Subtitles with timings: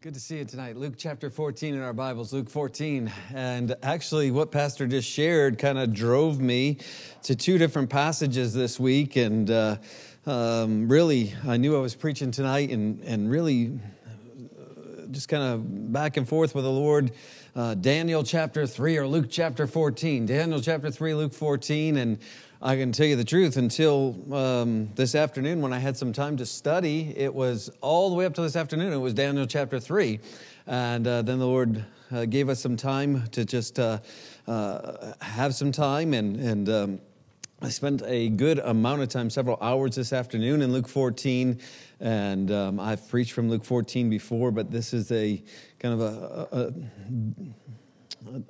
[0.00, 0.76] Good to see you tonight.
[0.76, 3.10] Luke chapter 14 in our Bibles, Luke 14.
[3.34, 6.78] And actually, what Pastor just shared kind of drove me
[7.24, 9.16] to two different passages this week.
[9.16, 9.78] And uh,
[10.24, 15.92] um, really, I knew I was preaching tonight and, and really uh, just kind of
[15.92, 17.10] back and forth with the Lord.
[17.56, 20.26] Uh, Daniel chapter 3 or Luke chapter 14.
[20.26, 21.96] Daniel chapter 3, Luke 14.
[21.96, 22.18] And
[22.60, 26.36] I can tell you the truth, until um, this afternoon when I had some time
[26.38, 29.78] to study, it was all the way up to this afternoon, it was Daniel chapter
[29.78, 30.18] 3.
[30.66, 34.00] And uh, then the Lord uh, gave us some time to just uh,
[34.48, 36.14] uh have some time.
[36.14, 37.00] And, and um,
[37.62, 41.60] I spent a good amount of time, several hours this afternoon in Luke 14.
[42.00, 45.40] And um, I've preached from Luke 14 before, but this is a
[45.78, 46.72] kind of a,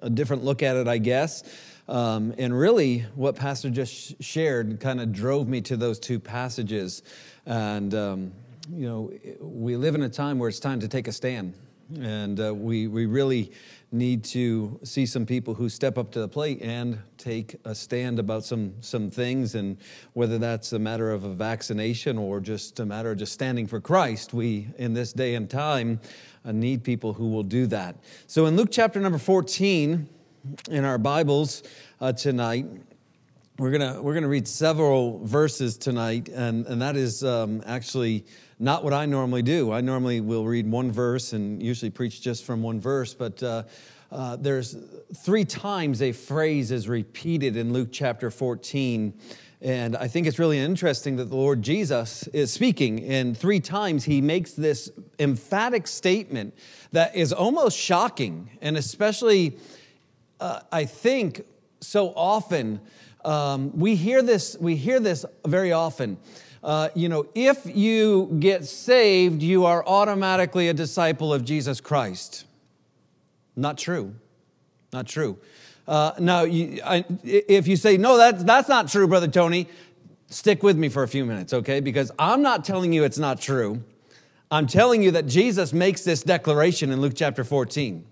[0.00, 1.44] a, a different look at it, I guess.
[1.88, 7.02] Um, and really, what Pastor just shared kind of drove me to those two passages.
[7.46, 8.32] And, um,
[8.70, 11.54] you know, we live in a time where it's time to take a stand.
[11.98, 13.52] And uh, we, we really
[13.90, 18.18] need to see some people who step up to the plate and take a stand
[18.18, 19.54] about some, some things.
[19.54, 19.78] And
[20.12, 23.80] whether that's a matter of a vaccination or just a matter of just standing for
[23.80, 25.98] Christ, we, in this day and time,
[26.44, 27.96] uh, need people who will do that.
[28.26, 30.06] So in Luke chapter number 14,
[30.70, 31.62] in our Bibles
[32.00, 32.66] uh, tonight.
[33.58, 38.24] We're gonna we're gonna read several verses tonight, and and that is um, actually
[38.58, 39.72] not what I normally do.
[39.72, 43.42] I normally will read one verse and usually preach just from one verse, but.
[43.42, 43.62] Uh,
[44.10, 44.74] uh, there's
[45.16, 49.12] three times a phrase is repeated in Luke chapter 14.
[49.60, 54.04] And I think it's really interesting that the Lord Jesus is speaking, and three times
[54.04, 56.54] he makes this emphatic statement
[56.92, 59.58] that is almost shocking, and especially
[60.40, 61.44] uh, I think
[61.80, 62.80] so often
[63.24, 64.56] um, we hear this.
[64.58, 66.18] We hear this very often.
[66.62, 72.44] Uh, you know, if you get saved, you are automatically a disciple of Jesus Christ.
[73.54, 74.14] Not true.
[74.92, 75.38] Not true.
[75.86, 79.68] Uh, now, you, I, if you say, no, that, that's not true, Brother Tony,
[80.28, 81.80] stick with me for a few minutes, okay?
[81.80, 83.82] Because I'm not telling you it's not true.
[84.50, 88.04] I'm telling you that Jesus makes this declaration in Luke chapter 14.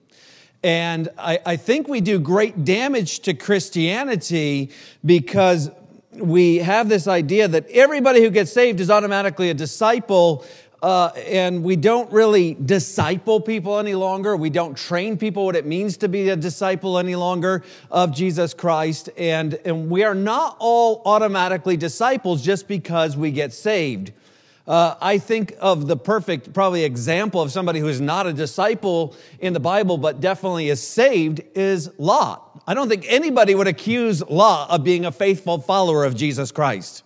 [0.66, 4.72] And I, I think we do great damage to Christianity
[5.04, 5.70] because
[6.12, 10.44] we have this idea that everybody who gets saved is automatically a disciple.
[10.82, 14.34] Uh, and we don't really disciple people any longer.
[14.34, 18.52] We don't train people what it means to be a disciple any longer of Jesus
[18.52, 19.08] Christ.
[19.16, 24.10] And, and we are not all automatically disciples just because we get saved.
[24.66, 29.14] Uh, I think of the perfect, probably example of somebody who is not a disciple
[29.38, 32.60] in the Bible, but definitely is saved, is Lot.
[32.66, 37.04] I don't think anybody would accuse Lot of being a faithful follower of Jesus Christ.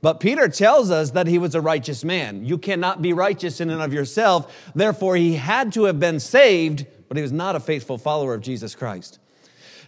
[0.00, 2.44] But Peter tells us that he was a righteous man.
[2.44, 4.72] You cannot be righteous in and of yourself.
[4.74, 8.40] Therefore, he had to have been saved, but he was not a faithful follower of
[8.40, 9.18] Jesus Christ.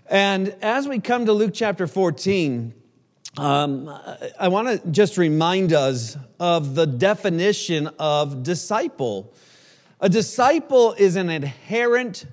[0.09, 2.75] And as we come to Luke chapter 14,
[3.37, 3.89] um,
[4.39, 9.33] I want to just remind us of the definition of disciple.
[10.01, 12.27] A disciple is an adherent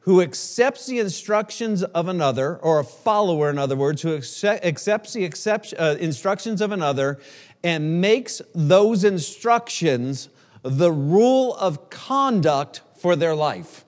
[0.00, 5.24] who accepts the instructions of another, or a follower, in other words, who accepts the
[5.78, 7.20] uh, instructions of another
[7.62, 10.30] and makes those instructions
[10.62, 13.84] the rule of conduct for their life.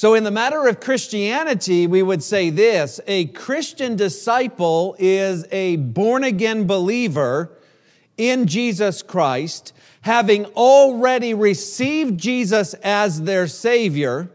[0.00, 5.76] So, in the matter of Christianity, we would say this a Christian disciple is a
[5.76, 7.52] born again believer
[8.16, 14.30] in Jesus Christ, having already received Jesus as their Savior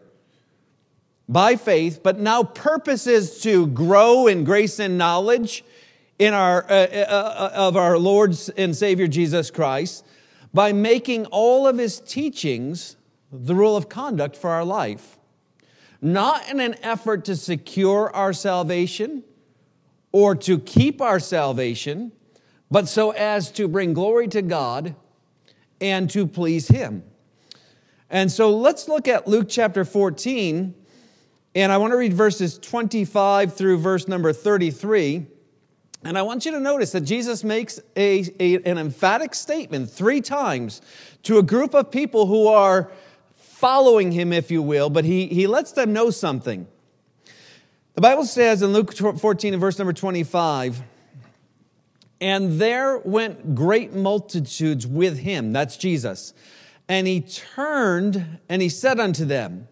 [1.27, 5.63] by faith, but now purposes to grow in grace and knowledge
[6.19, 10.05] in our, uh, uh, uh of our Lord and Savior Jesus Christ
[10.53, 12.97] by making all of his teachings
[13.31, 15.17] the rule of conduct for our life
[16.05, 19.23] not in an effort to secure our salvation
[20.11, 22.11] or to keep our salvation,
[22.69, 24.95] but so as to bring glory to God
[25.81, 27.03] and to please Him.
[28.07, 30.75] And so let's look at Luke chapter 14,
[31.55, 35.25] and I want to read verses 25 through verse number 33.
[36.03, 40.21] And I want you to notice that Jesus makes a, a, an emphatic statement three
[40.21, 40.83] times
[41.23, 42.91] to a group of people who are
[43.55, 46.67] following him, if you will, but he, he lets them know something.
[47.93, 50.83] The Bible says in Luke 14 and verse number 25,
[52.19, 56.33] and there went great multitudes with him, that's Jesus.
[56.89, 59.69] And he turned and he said unto them,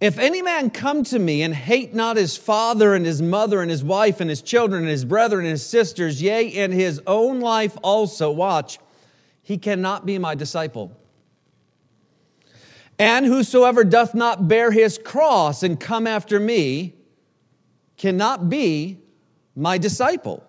[0.00, 3.70] If any man come to me and hate not his father and his mother and
[3.70, 7.40] his wife and his children and his brethren and his sisters, yea, and his own
[7.40, 8.78] life also, watch,
[9.42, 10.94] he cannot be my disciple.
[12.98, 16.94] And whosoever doth not bear his cross and come after me
[17.96, 18.98] cannot be
[19.54, 20.44] my disciple.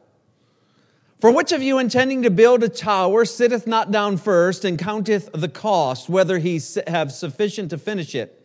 [1.20, 5.30] For which of you intending to build a tower sitteth not down first and counteth
[5.34, 8.36] the cost, whether he have sufficient to finish it?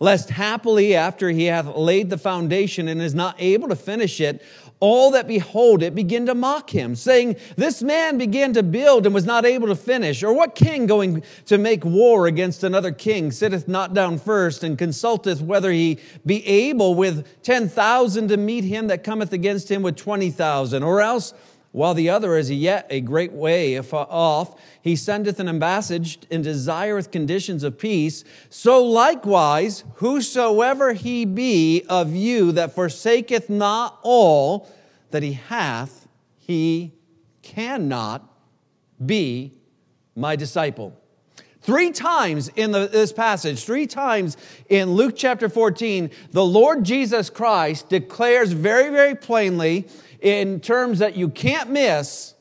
[0.00, 4.42] Lest happily after he hath laid the foundation and is not able to finish it,
[4.82, 9.14] all that behold it begin to mock him, saying, This man began to build and
[9.14, 10.24] was not able to finish.
[10.24, 14.76] Or what king going to make war against another king sitteth not down first and
[14.76, 19.94] consulteth whether he be able with 10,000 to meet him that cometh against him with
[19.94, 20.82] 20,000?
[20.82, 21.32] Or else,
[21.72, 27.10] while the other is yet a great way off, he sendeth an ambassage and desireth
[27.10, 28.24] conditions of peace.
[28.50, 34.70] So likewise, whosoever he be of you that forsaketh not all
[35.10, 36.92] that he hath, he
[37.40, 38.28] cannot
[39.04, 39.52] be
[40.14, 40.98] my disciple.
[41.62, 44.36] Three times in the, this passage, three times
[44.68, 49.86] in Luke chapter 14, the Lord Jesus Christ declares very, very plainly
[50.22, 52.34] in terms that you can't miss,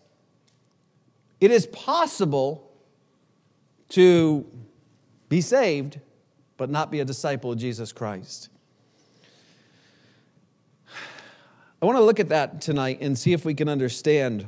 [1.42, 2.72] it is possible
[3.90, 4.46] to
[5.28, 6.00] be saved,
[6.58, 8.50] but not be a disciple of Jesus Christ.
[11.82, 14.46] I want to look at that tonight and see if we can understand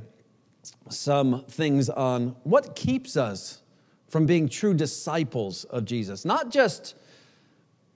[0.90, 3.64] some things on what keeps us
[4.08, 6.24] from being true disciples of Jesus.
[6.24, 6.96] Not just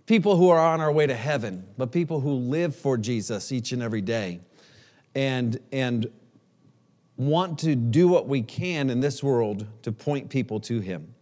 [0.08, 3.72] people who are on our way to heaven, but people who live for Jesus each
[3.72, 4.40] and every day
[5.18, 6.12] and, and
[7.18, 11.16] want to do what we can in this world to point people to Him.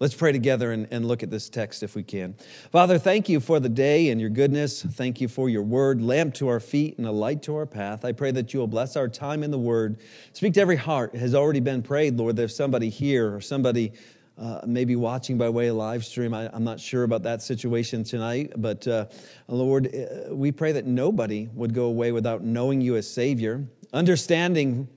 [0.00, 2.36] Let's pray together and, and, look at this text if we can.
[2.70, 4.82] Father, thank you for the day and your goodness.
[4.82, 8.04] Thank you for your word, lamp to our feet and a light to our path.
[8.04, 9.98] I pray that you will bless our time in the word.
[10.34, 11.14] Speak to every heart.
[11.14, 12.36] It has already been prayed, Lord.
[12.36, 13.92] There's somebody here or somebody
[14.38, 16.32] uh, maybe watching by way of live stream.
[16.32, 19.06] I, am not sure about that situation tonight, but uh,
[19.48, 24.88] Lord, uh, we pray that nobody would go away without knowing you as Savior, understanding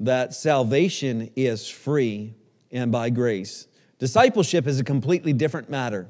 [0.00, 2.34] that salvation is free
[2.70, 3.68] and by grace.
[3.98, 6.08] Discipleship is a completely different matter.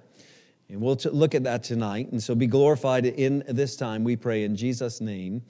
[0.68, 2.12] And we'll t- look at that tonight.
[2.12, 5.42] And so be glorified in this time, we pray in Jesus' name.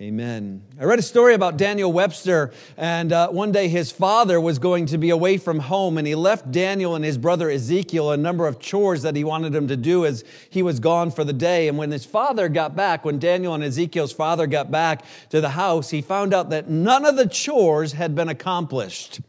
[0.00, 0.62] Amen.
[0.80, 4.86] I read a story about Daniel Webster, and uh, one day his father was going
[4.86, 8.46] to be away from home, and he left Daniel and his brother Ezekiel a number
[8.46, 11.68] of chores that he wanted them to do as he was gone for the day.
[11.68, 15.50] And when his father got back, when Daniel and Ezekiel's father got back to the
[15.50, 19.20] house, he found out that none of the chores had been accomplished.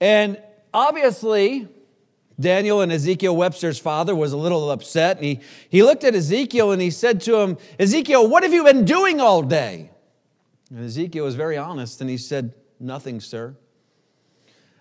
[0.00, 0.42] And
[0.74, 1.68] obviously,
[2.38, 5.18] Daniel and Ezekiel Webster's father was a little upset.
[5.18, 8.64] And he, he looked at Ezekiel and he said to him, Ezekiel, what have you
[8.64, 9.90] been doing all day?
[10.70, 13.54] And Ezekiel was very honest and he said, Nothing, sir.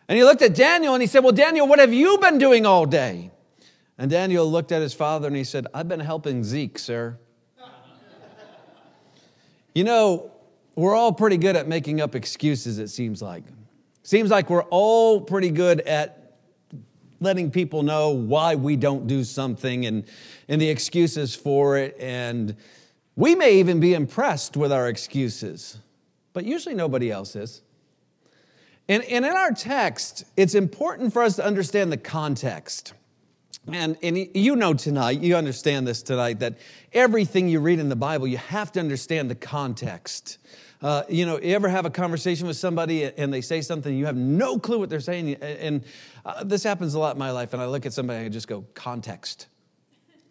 [0.08, 2.66] And he looked at Daniel and he said, Well, Daniel, what have you been doing
[2.66, 3.32] all day?
[3.98, 7.20] And Daniel looked at his father and he said, I've been helping Zeke, sir.
[9.76, 10.32] you know,
[10.76, 13.44] we're all pretty good at making up excuses, it seems like.
[14.04, 16.21] Seems like we're all pretty good at
[17.22, 20.04] letting people know why we don't do something and,
[20.50, 21.96] and the excuses for it.
[22.00, 22.58] And
[23.16, 25.78] we may even be impressed with our excuses,
[26.34, 27.62] but usually nobody else is.
[28.90, 32.94] And, and in our text, it's important for us to understand the context.
[33.72, 36.58] And, and you know tonight, you understand this tonight, that
[36.92, 40.40] everything you read in the Bible, you have to understand the context.
[40.82, 44.08] Uh, you know, you ever have a conversation with somebody and they say something, you
[44.08, 45.84] have no clue what they're saying, and
[46.26, 48.30] uh, this happens a lot in my life, and I look at somebody and I
[48.30, 49.48] just go, context.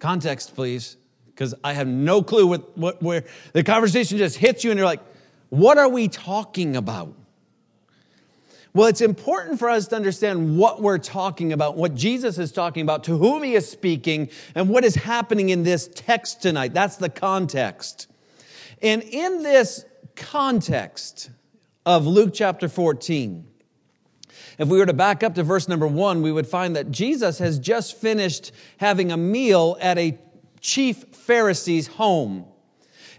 [0.00, 0.96] Context, please.
[1.26, 4.86] Because I have no clue what, what, where the conversation just hits you, and you're
[4.86, 5.00] like,
[5.50, 7.14] what are we talking about?
[8.74, 12.82] Well, it's important for us to understand what we're talking about, what Jesus is talking
[12.82, 16.74] about, to whom he is speaking, and what is happening in this text tonight.
[16.74, 18.08] That's the context.
[18.82, 19.84] And in this
[20.20, 21.30] context
[21.84, 23.44] of Luke chapter 14,
[24.58, 27.38] if we were to back up to verse number one, we would find that Jesus
[27.38, 30.18] has just finished having a meal at a
[30.60, 32.44] chief Pharisee's home.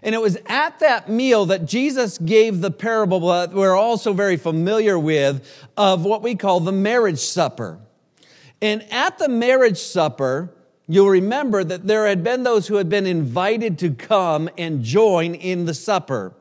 [0.04, 4.36] And it was at that meal that Jesus gave the parable that we're also very
[4.36, 7.78] familiar with of what we call the marriage supper.
[8.60, 10.54] And at the marriage supper,
[10.88, 15.34] you'll remember that there had been those who had been invited to come and join
[15.34, 16.34] in the supper.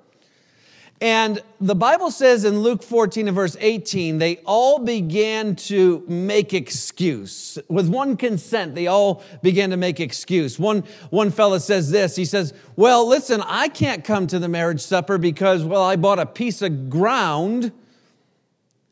[1.01, 6.53] And the Bible says in Luke 14 and verse 18, they all began to make
[6.53, 7.57] excuse.
[7.67, 10.59] With one consent, they all began to make excuse.
[10.59, 14.81] One, one fella says this, he says, well, listen, I can't come to the marriage
[14.81, 17.71] supper because, well, I bought a piece of ground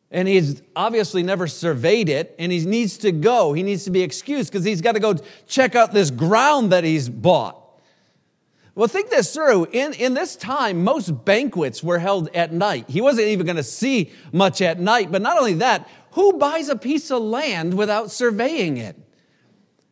[0.10, 4.02] and he's obviously never surveyed it and he needs to go he needs to be
[4.02, 5.14] excused because he's got to go
[5.48, 7.69] check out this ground that he's bought
[8.76, 9.68] well think this through.
[9.72, 12.86] In, in this time most banquets were held at night.
[12.90, 16.70] He wasn't even going to see much at night but not only that who buys
[16.70, 18.98] a piece of land without surveying it?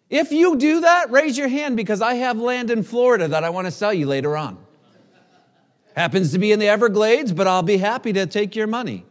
[0.10, 3.50] If you do that raise your hand because i have land in florida that i
[3.50, 4.58] want to sell you later on.
[5.96, 9.06] Happens to be in the everglades but i'll be happy to take your money.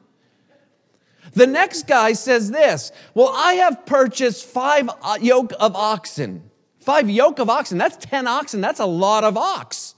[1.37, 6.51] The next guy says this Well, I have purchased five uh, yoke of oxen.
[6.87, 7.79] Five yoke of oxen.
[7.79, 8.61] That's 10 oxen.
[8.61, 9.97] That's a lot of ox.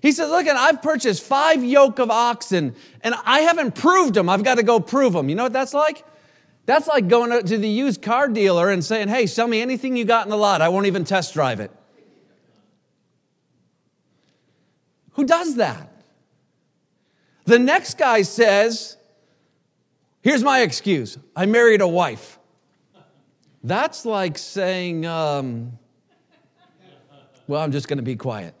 [0.00, 4.30] He says, Look, and I've purchased five yoke of oxen and I haven't proved them.
[4.30, 5.28] I've got to go prove them.
[5.28, 6.02] You know what that's like?
[6.64, 10.06] That's like going to the used car dealer and saying, Hey, sell me anything you
[10.06, 10.62] got in the lot.
[10.62, 11.70] I won't even test drive it.
[15.12, 15.92] Who does that?
[17.44, 18.96] The next guy says,
[20.22, 22.38] Here's my excuse I married a wife.
[23.62, 25.78] That's like saying, um,
[27.46, 28.54] well, I'm just going to be quiet.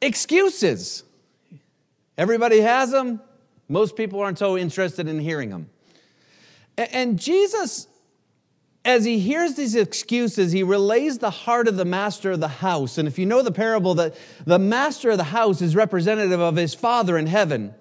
[0.00, 1.02] Excuses.
[2.18, 3.20] Everybody has them.
[3.68, 5.70] Most people aren't so interested in hearing them.
[6.76, 7.86] And Jesus,
[8.84, 12.98] as he hears these excuses, he relays the heart of the master of the house.
[12.98, 16.56] And if you know the parable, that the master of the house is representative of
[16.56, 17.74] his father in heaven.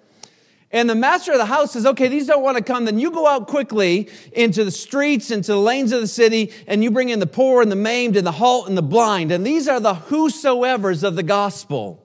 [0.74, 2.86] And the master of the house says, okay, these don't want to come.
[2.86, 6.84] Then you go out quickly into the streets, into the lanes of the city, and
[6.84, 9.32] you bring in the poor and the maimed and the halt and the blind.
[9.32, 12.04] And these are the whosoever's of the gospel.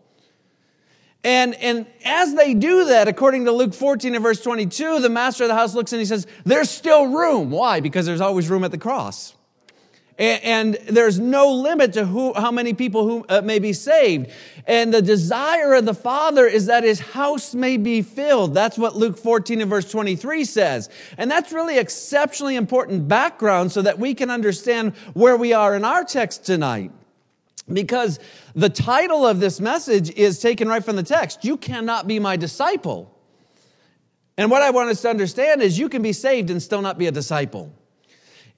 [1.24, 5.44] And, and as they do that, according to Luke 14 and verse 22, the master
[5.44, 7.50] of the house looks and he says, there's still room.
[7.50, 7.80] Why?
[7.80, 9.34] Because there's always room at the cross
[10.18, 14.30] and, there's no limit to who, how many people who uh, may be saved.
[14.66, 18.52] And the desire of the Father is that his house may be filled.
[18.52, 20.90] That's what Luke 14 and verse 23 says.
[21.16, 25.84] And that's really exceptionally important background so that we can understand where we are in
[25.84, 26.90] our text tonight.
[27.72, 28.18] Because
[28.54, 31.44] the title of this message is taken right from the text.
[31.44, 33.14] You cannot be my disciple.
[34.36, 36.96] And what I want us to understand is you can be saved and still not
[36.96, 37.72] be a disciple.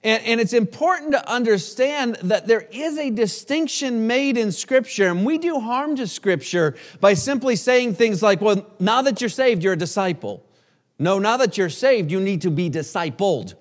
[0.03, 5.23] And, and, it's important to understand that there is a distinction made in Scripture, and
[5.23, 9.63] we do harm to Scripture by simply saying things like, well, now that you're saved,
[9.63, 10.43] you're a disciple.
[10.97, 13.53] No, now that you're saved, you need to be discipled,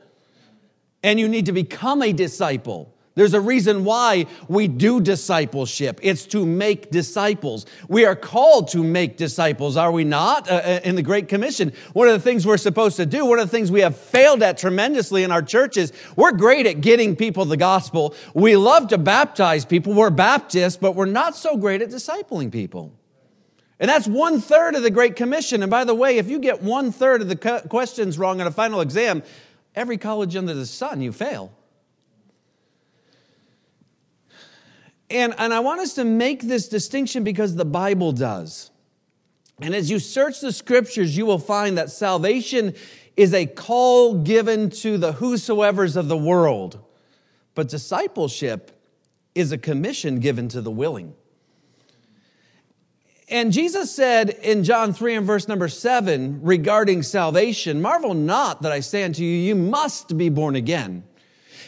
[1.02, 2.94] and you need to become a disciple.
[3.16, 5.98] There's a reason why we do discipleship.
[6.02, 7.66] It's to make disciples.
[7.88, 10.48] We are called to make disciples, are we not?
[10.48, 13.40] Uh, uh, in the Great Commission, one of the things we're supposed to do, one
[13.40, 17.16] of the things we have failed at tremendously in our churches, we're great at getting
[17.16, 18.14] people the gospel.
[18.32, 19.92] We love to baptize people.
[19.92, 22.92] We're Baptists, but we're not so great at discipling people.
[23.80, 25.62] And that's one third of the Great Commission.
[25.62, 28.50] And by the way, if you get one third of the questions wrong on a
[28.50, 29.22] final exam,
[29.74, 31.52] every college under the sun, you fail.
[35.10, 38.70] And, and I want us to make this distinction because the Bible does.
[39.60, 42.74] And as you search the scriptures, you will find that salvation
[43.16, 46.80] is a call given to the whosoever's of the world.
[47.54, 48.70] But discipleship
[49.34, 51.14] is a commission given to the willing.
[53.28, 58.72] And Jesus said in John 3 and verse number 7 regarding salvation, Marvel not that
[58.72, 61.04] I say unto you, you must be born again.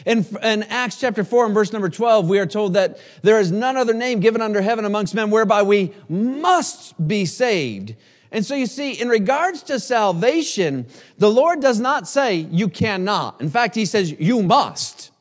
[0.05, 3.51] In, in Acts chapter 4 and verse number 12, we are told that there is
[3.51, 7.95] none other name given under heaven amongst men whereby we must be saved.
[8.31, 10.87] And so you see, in regards to salvation,
[11.19, 13.39] the Lord does not say you cannot.
[13.39, 15.11] In fact, He says you must.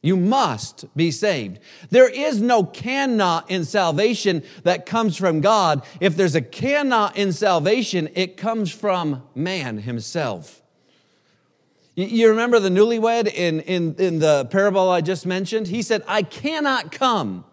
[0.00, 1.58] You must be saved.
[1.90, 5.82] There is no cannot in salvation that comes from God.
[6.00, 10.62] If there's a cannot in salvation, it comes from man himself.
[11.96, 15.66] You remember the newlywed in, in, in the parable I just mentioned?
[15.66, 17.46] He said, I cannot come.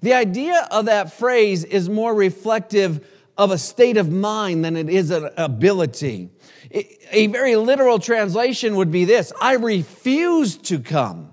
[0.00, 3.06] The idea of that phrase is more reflective
[3.36, 6.30] of a state of mind than it is an ability.
[7.10, 11.30] A very literal translation would be this I refuse to come.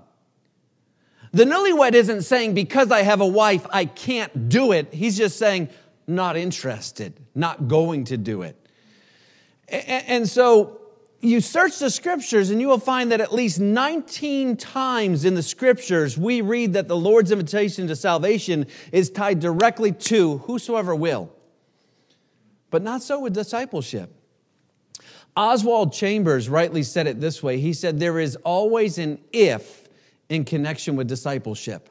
[1.31, 4.93] The newlywed isn't saying, because I have a wife, I can't do it.
[4.93, 5.69] He's just saying,
[6.05, 8.57] not interested, not going to do it.
[9.69, 10.78] And so
[11.21, 15.43] you search the scriptures and you will find that at least 19 times in the
[15.43, 21.31] scriptures we read that the Lord's invitation to salvation is tied directly to whosoever will.
[22.69, 24.13] But not so with discipleship.
[25.35, 29.87] Oswald Chambers rightly said it this way he said, There is always an if
[30.29, 31.89] in connection with discipleship.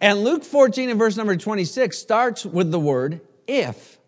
[0.00, 3.98] And Luke 14 and verse number 26 starts with the word if.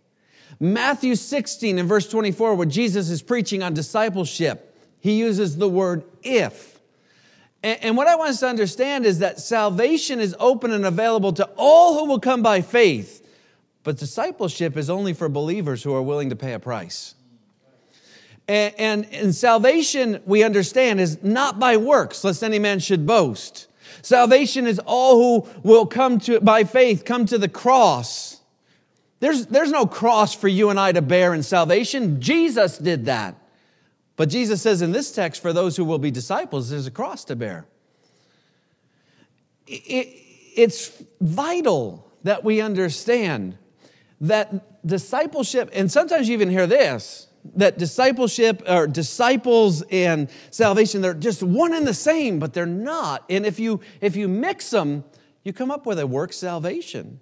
[0.61, 6.05] Matthew 16 and verse 24, where Jesus is preaching on discipleship, he uses the word
[6.23, 6.75] if.
[7.63, 11.49] And, what I want us to understand is that salvation is open and available to
[11.57, 13.27] all who will come by faith,
[13.85, 17.15] but discipleship is only for believers who are willing to pay a price.
[18.47, 23.69] And, and, and, salvation, we understand, is not by works, lest any man should boast.
[24.03, 28.34] Salvation is all who will come to by faith, come to the cross.
[29.21, 32.21] There's, there's no cross for you and I to bear in salvation.
[32.21, 33.37] Jesus did that.
[34.17, 37.25] But Jesus says in this text, for those who will be disciples, there's a cross
[37.27, 37.67] to bear.
[39.67, 40.09] It,
[40.57, 43.59] it's vital that we understand
[44.21, 51.13] that discipleship, and sometimes you even hear this, that discipleship or disciples and salvation they're
[51.13, 55.05] just one and the same but they're not and if you if you mix them
[55.43, 57.21] you come up with a work salvation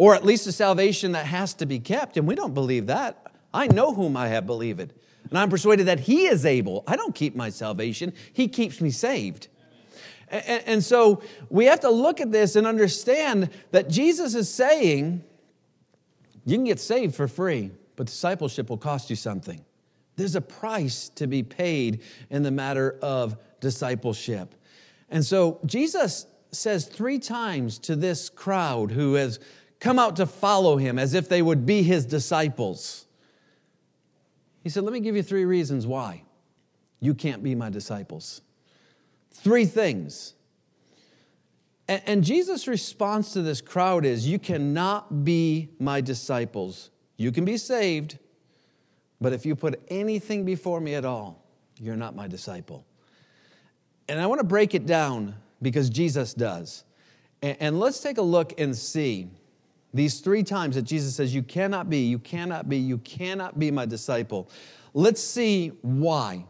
[0.00, 2.16] or at least a salvation that has to be kept.
[2.16, 3.34] And we don't believe that.
[3.52, 4.80] I know whom i have believed.
[4.80, 6.84] And i'm persuaded that he is able.
[6.86, 8.14] I don't keep my salvation.
[8.32, 9.48] He keeps me saved.
[10.28, 15.22] And, and so we have to look at this and understand that jesus is saying
[16.46, 19.62] you can get saved for free but discipleship will cost you something.
[20.16, 24.54] There's a price to be paid in the matter of discipleship.
[25.10, 29.38] And so Jesus says three times to this crowd who has
[29.80, 33.06] come out to follow him as if they would be his disciples.
[34.62, 36.22] He said, Let me give you three reasons why
[37.00, 38.42] you can't be my disciples.
[39.32, 40.34] Three things.
[41.88, 47.58] And, Jesus' response to this crowd is, You cannot be my disciples you can be
[47.58, 48.18] saved,
[49.20, 51.44] but if you put anything before me at all,
[51.78, 52.86] you're not my disciple.
[54.08, 56.82] And I want to break it down because Jesus does.
[57.42, 59.28] And, let's take a look and see
[59.92, 63.70] these three times that Jesus says, You cannot be, you cannot be, you cannot be
[63.70, 64.48] my disciple.
[64.94, 66.44] Let's see why.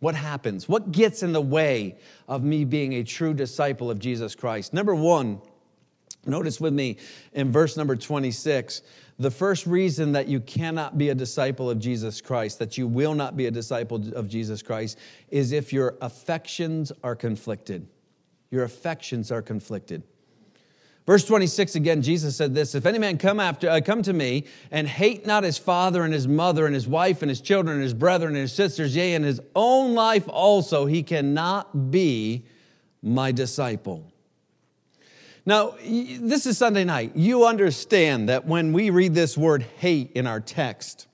[0.00, 0.66] What happens?
[0.66, 4.72] What gets in the way of me being a true disciple of Jesus Christ?
[4.72, 5.42] Number one,
[6.24, 6.96] notice with me
[7.34, 8.80] in verse number 26
[9.18, 13.14] the first reason that you cannot be a disciple of Jesus Christ, that you will
[13.14, 17.86] not be a disciple of Jesus Christ, is if your affections are conflicted.
[18.50, 20.02] Your affections are conflicted.
[21.10, 24.44] Verse 26 again, Jesus said this If any man come, after, uh, come to me
[24.70, 27.82] and hate not his father and his mother and his wife and his children and
[27.82, 32.44] his brethren and his sisters, yea, and his own life also, he cannot be
[33.02, 34.06] my disciple.
[35.44, 37.16] Now, this is Sunday night.
[37.16, 41.08] You understand that when we read this word hate in our text,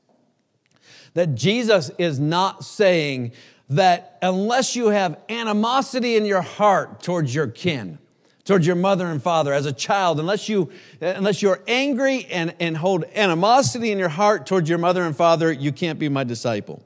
[1.15, 3.33] that Jesus is not saying
[3.71, 7.99] that unless you have animosity in your heart towards your kin,
[8.47, 12.77] towards your mother and father as a child, unless, you, unless you're angry and, and
[12.77, 16.83] hold animosity in your heart towards your mother and father, you can't be my disciple.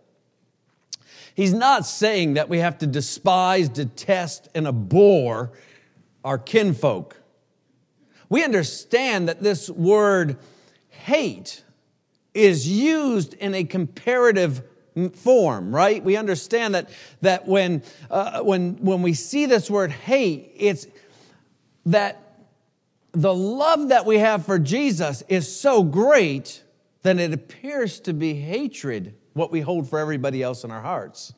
[1.34, 5.52] He's not saying that we have to despise, detest, and abhor
[6.24, 7.16] our kinfolk.
[8.28, 10.38] We understand that this word
[10.88, 11.62] hate
[12.34, 14.62] is used in a comparative
[15.14, 16.02] form, right?
[16.02, 20.86] We understand that, that when, uh, when, when we see this word hate, it's
[21.86, 22.46] that
[23.12, 26.62] the love that we have for Jesus is so great
[27.02, 31.32] that it appears to be hatred, what we hold for everybody else in our hearts.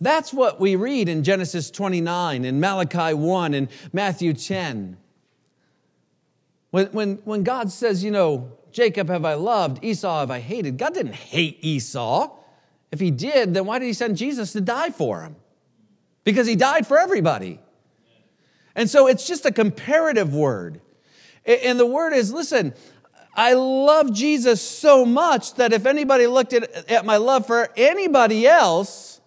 [0.00, 4.96] That's what we read in Genesis 29, in Malachi 1, and Matthew 10.
[6.70, 10.76] When, when, when God says, you know, Jacob have I loved, Esau have I hated,
[10.76, 12.36] God didn't hate Esau.
[12.90, 15.36] If he did, then why did he send Jesus to die for him?
[16.24, 17.60] Because he died for everybody.
[18.74, 20.80] And so it's just a comparative word.
[21.44, 22.74] And the word is listen,
[23.34, 28.46] I love Jesus so much that if anybody looked at, at my love for anybody
[28.46, 29.20] else,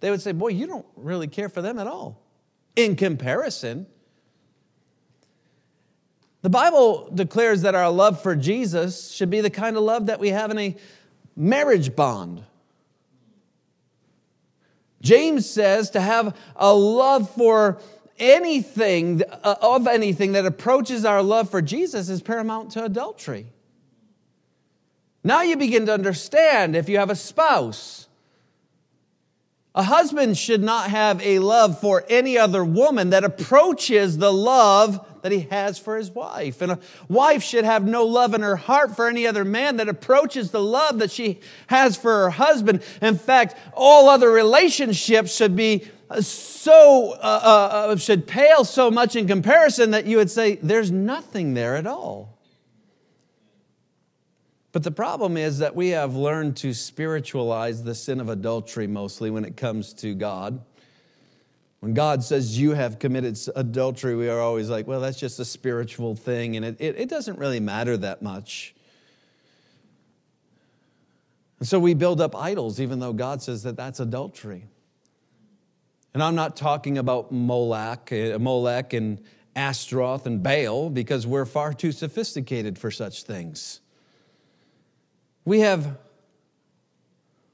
[0.00, 2.22] they would say, Boy, you don't really care for them at all.
[2.74, 3.86] In comparison,
[6.42, 10.20] the Bible declares that our love for Jesus should be the kind of love that
[10.20, 10.76] we have in a
[11.34, 12.44] marriage bond.
[15.02, 17.78] James says to have a love for
[18.18, 23.46] anything, uh, of anything that approaches our love for Jesus is paramount to adultery.
[25.24, 28.06] Now you begin to understand if you have a spouse.
[29.74, 35.04] A husband should not have a love for any other woman that approaches the love
[35.20, 36.62] that he has for his wife.
[36.62, 39.88] And a wife should have no love in her heart for any other man that
[39.88, 42.82] approaches the love that she has for her husband.
[43.02, 45.86] In fact, all other relationships should be
[46.20, 50.90] so, uh, uh, uh, should pale so much in comparison that you would say, there's
[50.90, 52.38] nothing there at all.
[54.72, 59.30] But the problem is that we have learned to spiritualize the sin of adultery mostly
[59.30, 60.60] when it comes to God.
[61.80, 65.44] When God says you have committed adultery, we are always like, well, that's just a
[65.44, 68.74] spiritual thing, and it, it, it doesn't really matter that much.
[71.58, 74.66] And so we build up idols, even though God says that that's adultery.
[76.16, 79.20] And I'm not talking about Molech, uh, Molech and
[79.54, 83.82] Ashtaroth and Baal because we're far too sophisticated for such things.
[85.44, 85.98] We have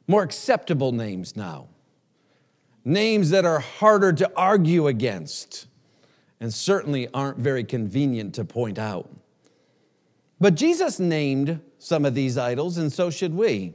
[0.06, 1.70] more acceptable names now,
[2.84, 5.66] names that are harder to argue against
[6.38, 9.10] and certainly aren't very convenient to point out.
[10.40, 13.74] But Jesus named some of these idols, and so should we.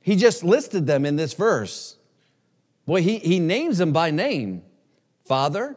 [0.00, 1.96] He just listed them in this verse.
[2.86, 4.62] Boy, he, he names them by name
[5.24, 5.76] father,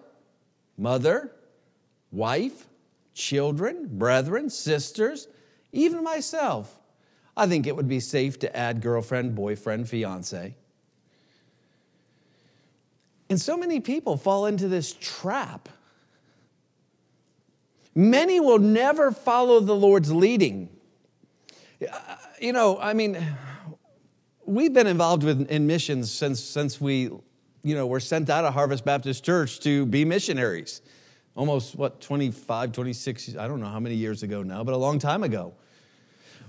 [0.78, 1.32] mother,
[2.12, 2.68] wife,
[3.14, 5.28] children, brethren, sisters,
[5.72, 6.78] even myself.
[7.36, 10.56] I think it would be safe to add girlfriend, boyfriend, fiance.
[13.30, 15.70] And so many people fall into this trap.
[17.94, 20.70] Many will never follow the Lord's leading.
[21.82, 23.18] Uh, you know, I mean,
[24.48, 27.04] we've been involved with, in missions since, since we,
[27.64, 30.82] you know, were sent out of Harvest Baptist Church to be missionaries.
[31.36, 34.98] Almost, what, 25, 26, I don't know how many years ago now, but a long
[34.98, 35.54] time ago.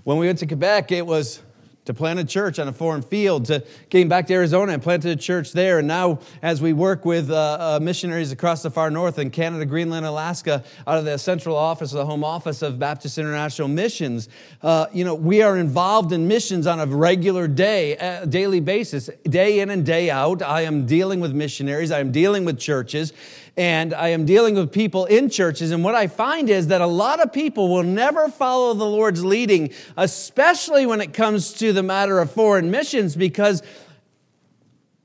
[0.05, 1.41] When we went to Quebec, it was
[1.89, 5.09] to plant a church on a foreign field, to came back to Arizona and planted
[5.09, 5.79] a church there.
[5.79, 9.65] And now, as we work with uh, uh, missionaries across the far north in Canada,
[9.65, 14.29] Greenland, Alaska, out of the central office, the home office of Baptist International Missions,
[14.61, 19.09] uh, you know, we are involved in missions on a regular day, uh, daily basis,
[19.23, 20.43] day in and day out.
[20.43, 21.89] I am dealing with missionaries.
[21.89, 23.13] I am dealing with churches
[23.59, 25.71] and I am dealing with people in churches.
[25.71, 29.23] And what I find is that a lot of people will never follow the Lord's
[29.25, 33.61] leading, especially when it comes to the matter of foreign missions, because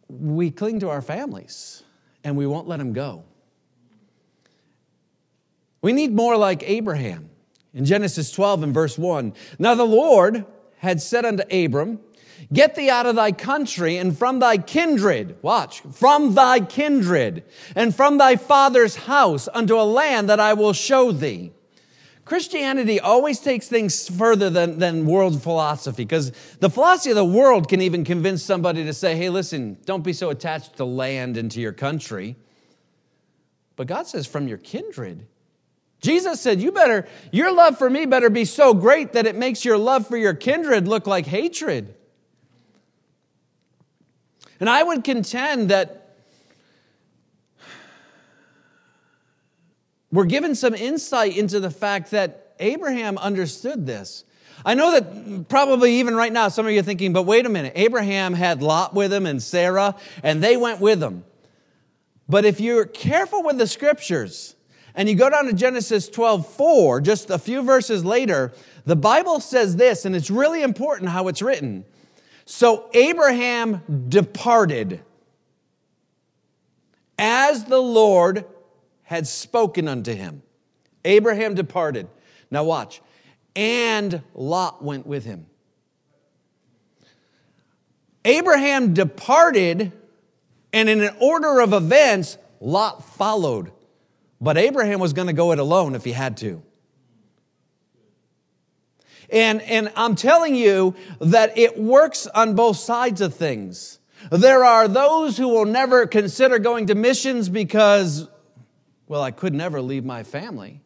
[0.09, 1.83] we cling to our families
[2.23, 3.25] and we won't let them go.
[5.83, 7.31] We need more like Abraham.
[7.75, 10.47] In Genesis 12 and verse 1, now the Lord
[10.79, 11.99] had said unto Abram,
[12.53, 17.45] Get thee out of thy country and from thy kindred, watch, from thy kindred
[17.75, 21.53] and from thy father's house unto a land that I will show thee.
[22.25, 27.69] Christianity always takes things further than, than world philosophy because the philosophy of the world
[27.69, 31.51] can even convince somebody to say, hey, listen, don't be so attached to land and
[31.51, 32.37] to your country.
[33.77, 35.27] But God says, from your kindred.
[36.01, 39.65] Jesus said, you better, your love for me better be so great that it makes
[39.65, 41.95] your love for your kindred look like hatred.
[44.61, 46.17] And I would contend that
[50.13, 54.25] we're given some insight into the fact that Abraham understood this.
[54.65, 57.49] I know that probably even right now, some of you are thinking, but wait a
[57.49, 61.25] minute, Abraham had Lot with him and Sarah, and they went with him.
[62.29, 64.55] But if you're careful with the scriptures,
[64.95, 68.53] and you go down to Genesis 12 4, just a few verses later,
[68.87, 71.85] the Bible says this, and it's really important how it's written.
[72.45, 75.01] So Abraham departed
[77.19, 78.45] as the Lord
[79.05, 80.43] had spoken unto him.
[81.05, 82.09] Abraham departed.
[82.51, 83.01] Now watch.
[83.57, 85.47] And Lot went with him.
[88.25, 89.93] Abraham departed,
[90.73, 93.71] and in an order of events, Lot followed.
[94.41, 96.63] But Abraham was going to go it alone if he had to.
[99.35, 103.99] And, and I'm telling you that it works on both sides of things.
[104.31, 108.29] There are those who will never consider going to missions because,
[109.09, 110.81] well, I could never leave my family.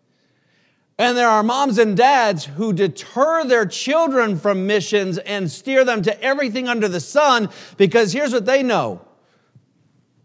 [0.96, 6.00] And there are moms and dads who deter their children from missions and steer them
[6.02, 9.06] to everything under the sun because here's what they know.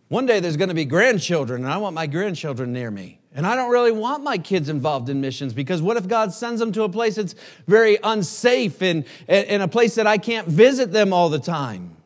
[0.08, 3.20] One day there's going to be grandchildren, and I want my grandchildren near me.
[3.36, 6.60] And I don't really want my kids involved in missions because what if God sends
[6.60, 7.34] them to a place that's
[7.68, 11.98] very unsafe and, and a place that I can't visit them all the time?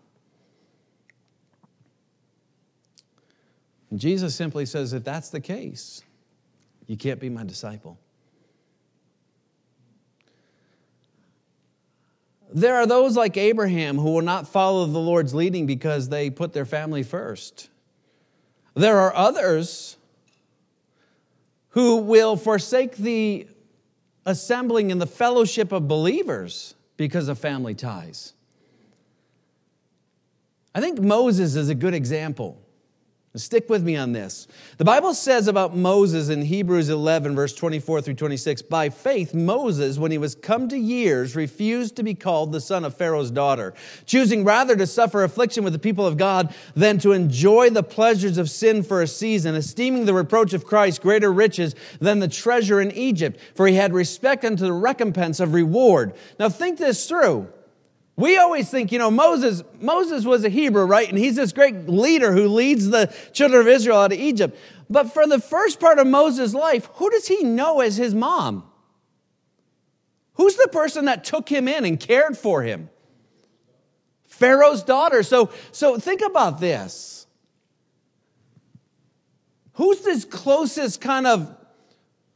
[3.92, 6.04] And Jesus simply says, if that's the case,
[6.88, 7.98] you can't be my disciple.
[12.54, 16.54] There are those like Abraham who will not follow the Lord's leading because they put
[16.54, 17.70] their family first.
[18.74, 19.97] There are others
[21.78, 23.48] who will forsake the
[24.26, 28.34] assembling and the fellowship of believers because of family ties.
[30.74, 32.60] I think Moses is a good example.
[33.38, 34.47] Stick with me on this.
[34.78, 39.97] The Bible says about Moses in Hebrews 11, verse 24 through 26 By faith, Moses,
[39.97, 43.73] when he was come to years, refused to be called the son of Pharaoh's daughter,
[44.06, 48.38] choosing rather to suffer affliction with the people of God than to enjoy the pleasures
[48.38, 52.82] of sin for a season, esteeming the reproach of Christ greater riches than the treasure
[52.82, 56.13] in Egypt, for he had respect unto the recompense of reward.
[56.39, 57.47] Now, think this through.
[58.17, 61.08] We always think, you know, Moses, Moses was a Hebrew, right?
[61.08, 64.58] And he's this great leader who leads the children of Israel out of Egypt.
[64.89, 68.67] But for the first part of Moses' life, who does he know as his mom?
[70.34, 72.89] Who's the person that took him in and cared for him?
[74.25, 75.21] Pharaoh's daughter.
[75.21, 77.27] So, so think about this.
[79.73, 81.56] Who's this closest kind of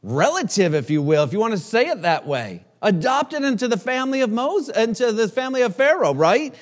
[0.00, 2.64] relative, if you will, if you want to say it that way?
[2.82, 6.54] Adopted into the family of Moses, into the family of Pharaoh, right?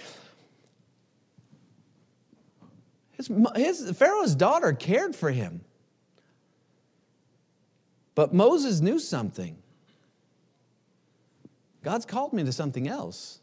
[3.12, 5.62] His, his, Pharaoh's daughter cared for him.
[8.14, 9.56] But Moses knew something.
[11.82, 13.40] God's called me to something else.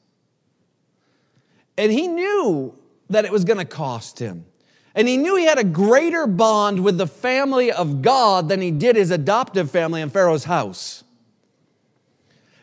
[1.77, 2.77] And he knew
[3.09, 4.45] that it was going to cost him.
[4.93, 8.71] And he knew he had a greater bond with the family of God than he
[8.71, 11.03] did his adoptive family in Pharaoh's house.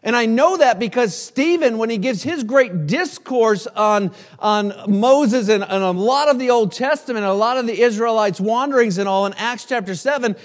[0.05, 5.49] And I know that because Stephen, when he gives his great discourse on, on Moses
[5.49, 9.09] and, and a lot of the Old Testament, a lot of the Israelites' wanderings and
[9.09, 10.37] all in Acts chapter 7,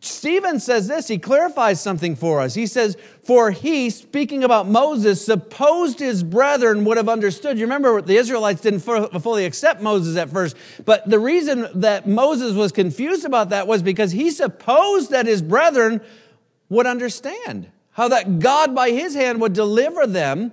[0.00, 2.54] Stephen says this, he clarifies something for us.
[2.54, 7.58] He says, For he, speaking about Moses, supposed his brethren would have understood.
[7.58, 12.52] You remember the Israelites didn't fully accept Moses at first, but the reason that Moses
[12.52, 16.02] was confused about that was because he supposed that his brethren
[16.68, 20.52] would understand how that God by his hand would deliver them,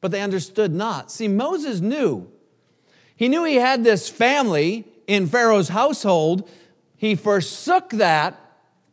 [0.00, 1.08] but they understood not.
[1.08, 2.28] See, Moses knew.
[3.14, 6.50] He knew he had this family in Pharaoh's household.
[6.96, 8.40] He forsook that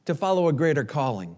[0.06, 1.38] to follow a greater calling.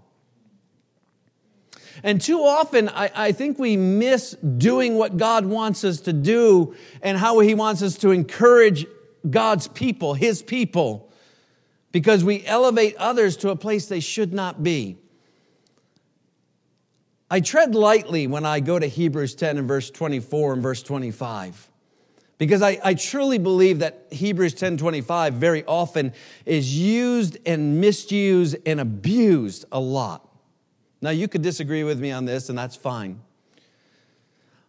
[2.03, 6.75] And too often, I, I, think we miss doing what God wants us to do
[7.01, 8.85] and how He wants us to encourage
[9.29, 11.09] God's people, His people,
[11.93, 14.97] because we elevate others to a place they should not be.
[17.29, 21.69] I tread lightly when I go to Hebrews 10 and verse 24 and verse 25.
[22.37, 26.13] Because I, I truly believe that Hebrews 10 25 very often
[26.45, 30.23] is used and misused and abused a lot.
[31.01, 33.21] Now, you could disagree with me on this, and that's fine.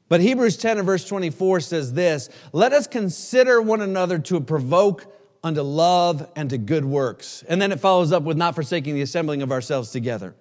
[0.09, 5.15] But Hebrews 10 and verse 24 says this Let us consider one another to provoke
[5.45, 7.45] unto love and to good works.
[7.49, 10.35] And then it follows up with not forsaking the assembling of ourselves together.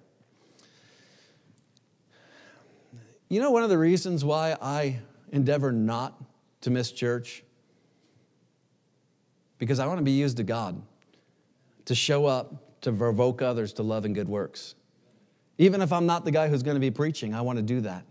[3.28, 5.00] You know, one of the reasons why I
[5.32, 6.18] endeavor not
[6.62, 7.42] to miss church?
[9.58, 10.80] Because I want to be used to God,
[11.84, 14.74] to show up, to provoke others to love and good works.
[15.58, 17.80] Even if I'm not the guy who's going to be preaching, I want to do
[17.82, 18.04] that.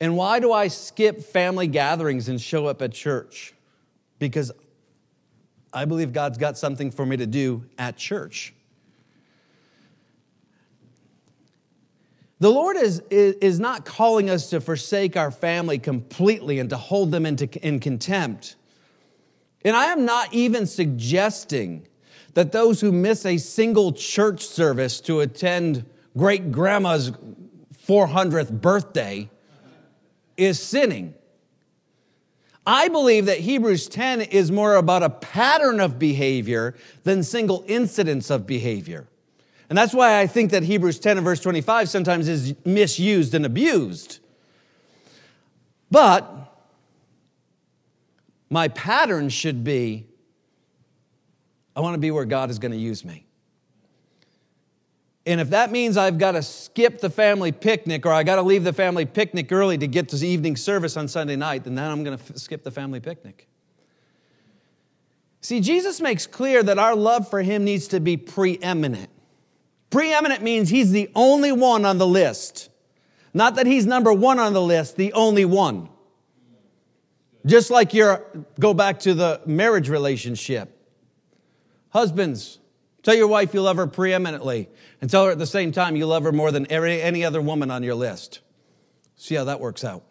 [0.00, 3.54] And why do I skip family gatherings and show up at church?
[4.18, 4.52] Because
[5.72, 8.52] I believe God's got something for me to do at church.
[12.38, 17.10] The Lord is, is not calling us to forsake our family completely and to hold
[17.10, 18.56] them into, in contempt.
[19.64, 21.88] And I am not even suggesting
[22.34, 27.12] that those who miss a single church service to attend great grandma's
[27.88, 29.30] 400th birthday
[30.36, 31.14] is sinning.
[32.66, 38.28] I believe that Hebrews 10 is more about a pattern of behavior than single incidents
[38.28, 39.08] of behavior.
[39.68, 43.44] And that's why I think that Hebrews 10 and verse 25 sometimes is misused and
[43.44, 44.20] abused.
[45.90, 46.30] But
[48.48, 50.06] my pattern should be
[51.76, 53.26] I want to be where God is going to use me.
[55.26, 58.42] And if that means I've got to skip the family picnic or I got to
[58.42, 61.78] leave the family picnic early to get to the evening service on Sunday night, then
[61.78, 63.46] I'm going to skip the family picnic.
[65.42, 69.10] See, Jesus makes clear that our love for him needs to be preeminent.
[69.90, 72.70] Preeminent means he's the only one on the list.
[73.32, 75.88] Not that he's number one on the list, the only one.
[77.44, 78.26] Just like your,
[78.58, 80.72] go back to the marriage relationship.
[81.90, 82.58] Husbands,
[83.02, 84.68] tell your wife you love her preeminently
[85.00, 87.40] and tell her at the same time you love her more than every, any other
[87.40, 88.40] woman on your list.
[89.14, 90.02] See how that works out.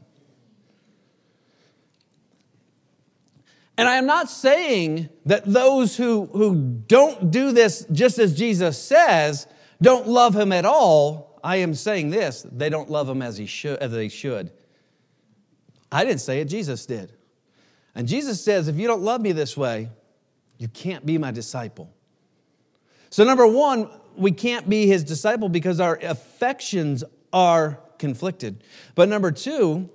[3.77, 6.55] And I am not saying that those who, who
[6.88, 9.47] don't do this just as Jesus says
[9.81, 13.45] don't love him at all, I am saying this, they don't love him as, he
[13.45, 14.51] should, as they should.
[15.91, 17.13] I didn't say it, Jesus did.
[17.93, 19.89] And Jesus says, if you don't love me this way,
[20.57, 21.93] You can't be my disciple.
[23.09, 28.63] So, number one, we can't be his disciple because our affections are conflicted.
[28.95, 29.89] But number two,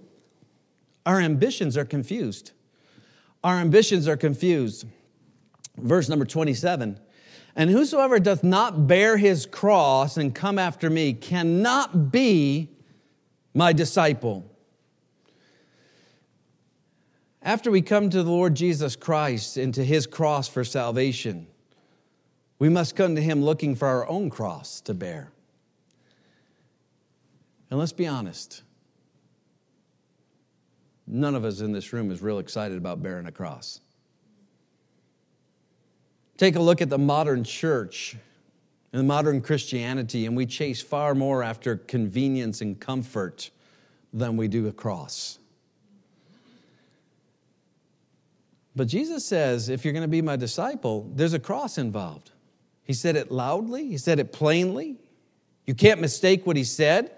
[1.06, 2.52] our ambitions are confused.
[3.42, 4.86] Our ambitions are confused.
[5.76, 6.98] Verse number 27
[7.56, 12.68] And whosoever doth not bear his cross and come after me cannot be
[13.54, 14.44] my disciple.
[17.42, 21.46] After we come to the Lord Jesus Christ and to his cross for salvation,
[22.58, 25.32] we must come to him looking for our own cross to bear.
[27.70, 28.62] And let's be honest,
[31.06, 33.80] none of us in this room is real excited about bearing a cross.
[36.40, 38.16] Take a look at the modern church
[38.94, 43.50] and the modern Christianity, and we chase far more after convenience and comfort
[44.14, 45.38] than we do a cross.
[48.74, 52.30] But Jesus says, if you're going to be my disciple, there's a cross involved.
[52.84, 54.96] He said it loudly, he said it plainly.
[55.66, 57.10] You can't mistake what he said.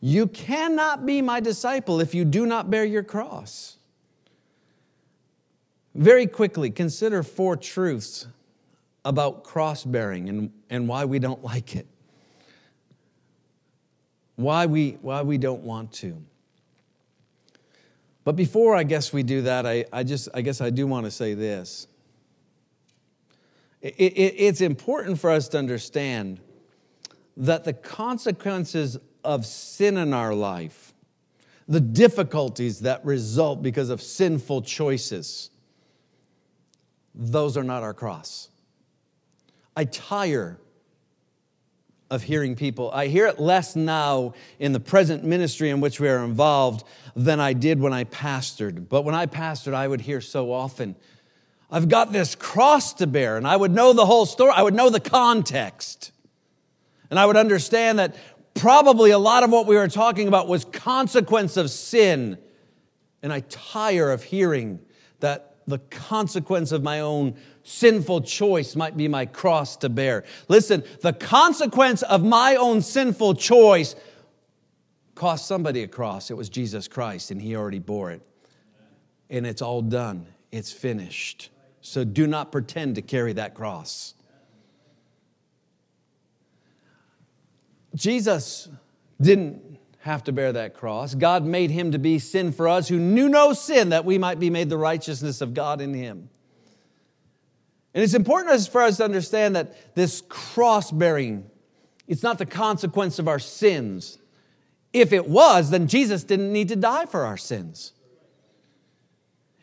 [0.00, 3.77] You cannot be my disciple if you do not bear your cross.
[5.98, 8.28] Very quickly, consider four truths
[9.04, 11.88] about cross bearing and, and why we don't like it.
[14.36, 16.22] Why we, why we don't want to.
[18.22, 21.06] But before I guess we do that, I, I just I guess I do want
[21.06, 21.88] to say this.
[23.82, 26.38] It, it, it's important for us to understand
[27.36, 30.94] that the consequences of sin in our life,
[31.66, 35.50] the difficulties that result because of sinful choices,
[37.14, 38.48] those are not our cross.
[39.76, 40.58] I tire
[42.10, 42.90] of hearing people.
[42.90, 47.38] I hear it less now in the present ministry in which we are involved than
[47.38, 48.88] I did when I pastored.
[48.88, 50.96] But when I pastored, I would hear so often,
[51.70, 54.74] I've got this cross to bear, and I would know the whole story, I would
[54.74, 56.12] know the context.
[57.10, 58.16] And I would understand that
[58.54, 62.38] probably a lot of what we were talking about was consequence of sin.
[63.22, 64.80] And I tire of hearing
[65.20, 70.24] that the consequence of my own sinful choice might be my cross to bear.
[70.48, 73.94] Listen, the consequence of my own sinful choice
[75.14, 76.30] cost somebody a cross.
[76.30, 78.22] It was Jesus Christ, and He already bore it.
[79.28, 81.50] And it's all done, it's finished.
[81.82, 84.14] So do not pretend to carry that cross.
[87.94, 88.68] Jesus
[89.20, 91.14] didn't have to bear that cross.
[91.14, 94.38] God made him to be sin for us who knew no sin, that we might
[94.38, 96.30] be made the righteousness of God in him.
[97.94, 101.50] And it's important for us to understand that this cross bearing,
[102.06, 104.18] it's not the consequence of our sins.
[104.92, 107.92] If it was, then Jesus didn't need to die for our sins.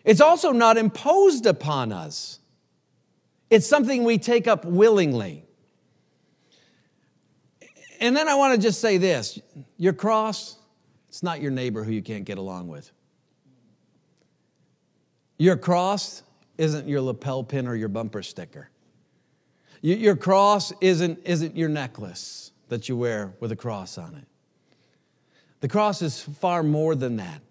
[0.04, 2.40] It's also not imposed upon us,
[3.50, 5.45] it's something we take up willingly.
[8.00, 9.40] And then I want to just say this
[9.78, 10.58] your cross,
[11.10, 12.92] it's not your neighbor who you can't get along with.
[15.38, 16.24] Your cross
[16.58, 18.70] isn't your lapel pin or your bumper sticker.
[19.82, 24.26] Your cross isn't, isn't your necklace that you wear with a cross on it.
[25.60, 27.42] The cross is far more than that.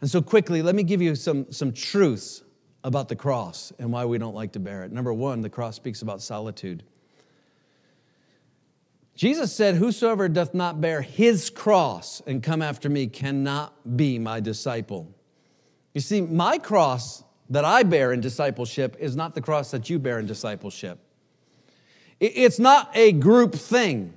[0.00, 2.42] And so, quickly, let me give you some, some truths
[2.84, 4.92] about the cross and why we don't like to bear it.
[4.92, 6.84] Number one, the cross speaks about solitude.
[9.18, 14.38] Jesus said, Whosoever doth not bear his cross and come after me cannot be my
[14.38, 15.12] disciple.
[15.92, 19.98] You see, my cross that I bear in discipleship is not the cross that you
[19.98, 21.00] bear in discipleship.
[22.20, 24.14] It's not a group thing.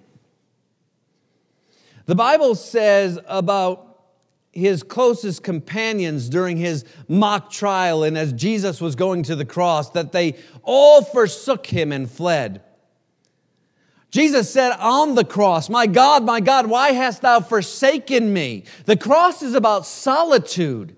[2.06, 4.04] The Bible says about
[4.52, 9.90] his closest companions during his mock trial and as Jesus was going to the cross
[9.92, 12.62] that they all forsook him and fled.
[14.12, 18.66] Jesus said on the cross, My God, my God, why hast thou forsaken me?
[18.86, 20.98] The cross is about solitude.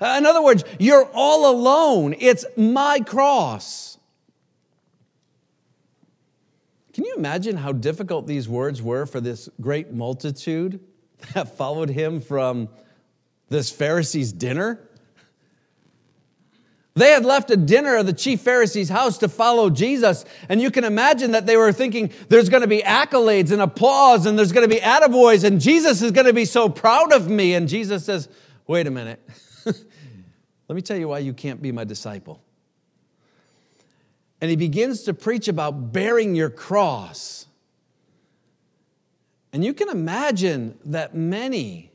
[0.00, 2.14] Uh, in other words, you're all alone.
[2.18, 3.98] It's my cross.
[6.94, 10.80] Can you imagine how difficult these words were for this great multitude
[11.34, 12.68] that followed him from
[13.50, 14.80] this Pharisee's dinner?
[16.96, 20.24] They had left a dinner of the chief Pharisee's house to follow Jesus.
[20.48, 24.26] And you can imagine that they were thinking there's going to be accolades and applause
[24.26, 27.28] and there's going to be attaboys and Jesus is going to be so proud of
[27.28, 27.54] me.
[27.54, 28.28] And Jesus says,
[28.68, 29.20] wait a minute.
[29.64, 32.40] Let me tell you why you can't be my disciple.
[34.40, 37.46] And he begins to preach about bearing your cross.
[39.52, 41.90] And you can imagine that many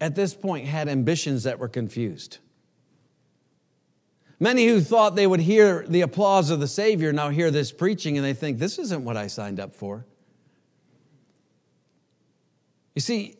[0.00, 2.38] at this point had ambitions that were confused.
[4.42, 8.18] Many who thought they would hear the applause of the Savior now hear this preaching
[8.18, 10.04] and they think, this isn't what I signed up for.
[12.96, 13.36] You see,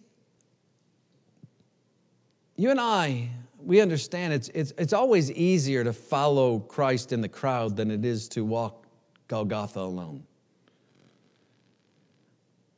[2.54, 7.28] you and I, we understand it's, it's, it's always easier to follow Christ in the
[7.28, 8.86] crowd than it is to walk
[9.26, 10.22] Golgotha alone.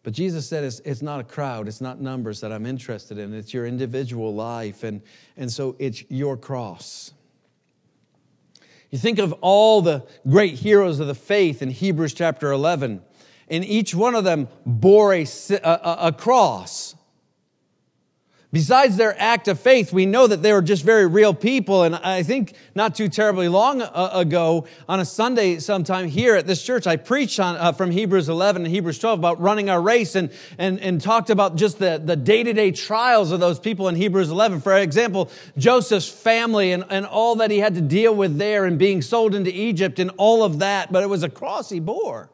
[0.03, 3.35] But Jesus said it's, it's not a crowd, it's not numbers that I'm interested in,
[3.35, 4.83] it's your individual life.
[4.83, 5.03] And,
[5.37, 7.13] and so it's your cross.
[8.95, 13.03] You think of all the great heroes of the faith in Hebrews chapter 11,
[13.49, 16.95] and each one of them bore a, a, a cross.
[18.55, 21.83] Besides their act of faith, we know that they were just very real people.
[21.83, 26.63] And I think not too terribly long ago, on a Sunday sometime here at this
[26.63, 30.15] church, I preached on, uh, from Hebrews 11 and Hebrews 12 about running our race
[30.15, 34.31] and, and, and talked about just the, the day-to-day trials of those people in Hebrews
[34.31, 34.61] 11.
[34.61, 38.79] For example, Joseph's family and, and all that he had to deal with there and
[38.79, 40.93] being sold into Egypt and all of that.
[40.93, 42.31] But it was a cross he bore.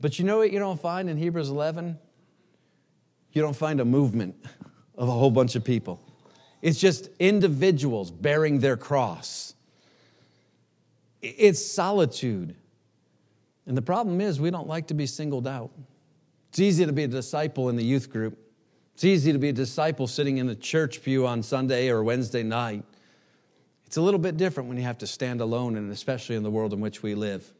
[0.00, 2.00] But you know what you don't find in Hebrews 11?
[3.36, 4.34] You don't find a movement
[4.96, 6.00] of a whole bunch of people.
[6.62, 9.54] It's just individuals bearing their cross.
[11.20, 12.56] It's solitude.
[13.66, 15.70] And the problem is, we don't like to be singled out.
[16.48, 18.38] It's easy to be a disciple in the youth group.
[18.94, 22.42] It's easy to be a disciple sitting in the church pew on Sunday or Wednesday
[22.42, 22.84] night.
[23.86, 26.50] It's a little bit different when you have to stand alone, and especially in the
[26.50, 27.52] world in which we live.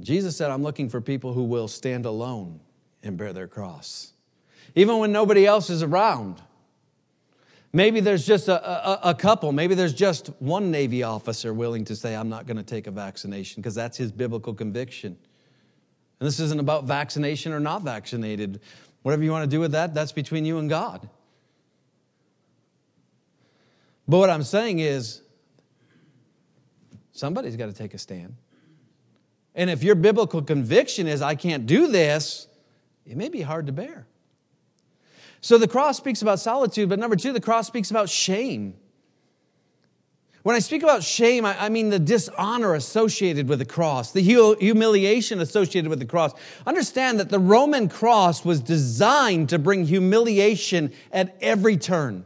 [0.00, 2.60] Jesus said, I'm looking for people who will stand alone
[3.02, 4.12] and bear their cross.
[4.74, 6.40] Even when nobody else is around.
[7.72, 11.94] Maybe there's just a, a, a, couple, maybe there's just one Navy officer willing to
[11.94, 15.16] say, I'm not going to take a vaccination, because that's his biblical conviction.
[16.18, 18.60] And this isn't about vaccination or not vaccinated.
[19.02, 21.08] Whatever you want to do with that, that's between you and God.
[24.08, 25.22] But what I'm saying is,
[27.12, 28.34] somebody's got to take a stand.
[29.54, 32.48] And if your biblical conviction is, I can't do this,
[33.06, 34.06] it may be hard to bear.
[35.40, 38.74] So the cross speaks about solitude, but number two, the cross speaks about shame.
[40.42, 45.38] When I speak about shame, I, mean the dishonor associated with the cross, the humiliation
[45.38, 46.32] associated with the cross.
[46.66, 52.24] Understand that the Roman cross was designed to bring humiliation at every turn.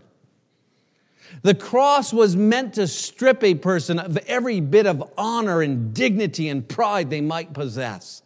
[1.42, 6.48] The cross was meant to strip a person of every bit of honor and dignity
[6.48, 8.22] and pride they might possess.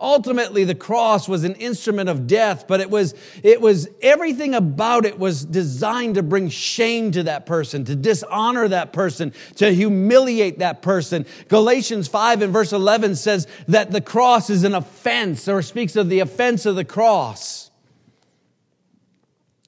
[0.00, 5.04] Ultimately, the cross was an instrument of death, but it was, it was everything about
[5.04, 10.60] it was designed to bring shame to that person, to dishonor that person, to humiliate
[10.60, 11.26] that person.
[11.48, 16.08] Galatians 5 and verse 11 says that the cross is an offense or speaks of
[16.08, 17.70] the offense of the cross.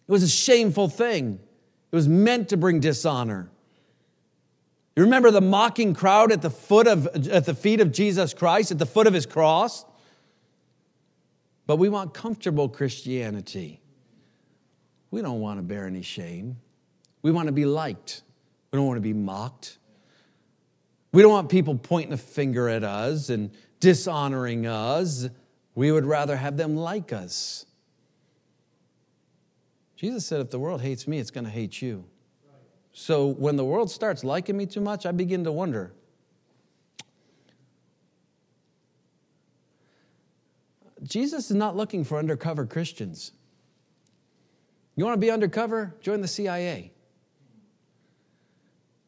[0.08, 1.40] It was a shameful thing.
[1.90, 3.50] It was meant to bring dishonor.
[4.96, 8.70] You remember the mocking crowd at the foot of at the feet of Jesus Christ,
[8.70, 9.84] at the foot of his cross?
[11.66, 13.80] But we want comfortable Christianity.
[15.10, 16.56] We don't want to bear any shame.
[17.22, 18.22] We want to be liked.
[18.70, 19.78] We don't want to be mocked.
[21.12, 23.50] We don't want people pointing a finger at us and
[23.80, 25.28] dishonoring us.
[25.74, 27.66] We would rather have them like us.
[29.96, 32.04] Jesus said, if the world hates me, it's going to hate you.
[32.92, 35.92] So when the world starts liking me too much, I begin to wonder
[41.02, 43.32] Jesus is not looking for undercover Christians.
[44.94, 45.94] You want to be undercover?
[46.00, 46.92] Join the CIA.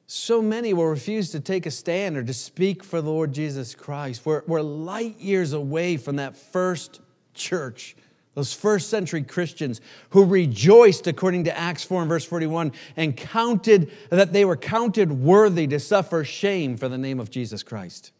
[0.06, 3.74] So many will refuse to take a stand or to speak for the Lord Jesus
[3.74, 4.24] Christ.
[4.24, 7.00] We're, we're light years away from that first
[7.32, 7.96] church,
[8.34, 9.80] those first century Christians
[10.10, 15.10] who rejoiced, according to Acts 4 and verse 41, and counted that they were counted
[15.12, 18.12] worthy to suffer shame for the name of Jesus Christ.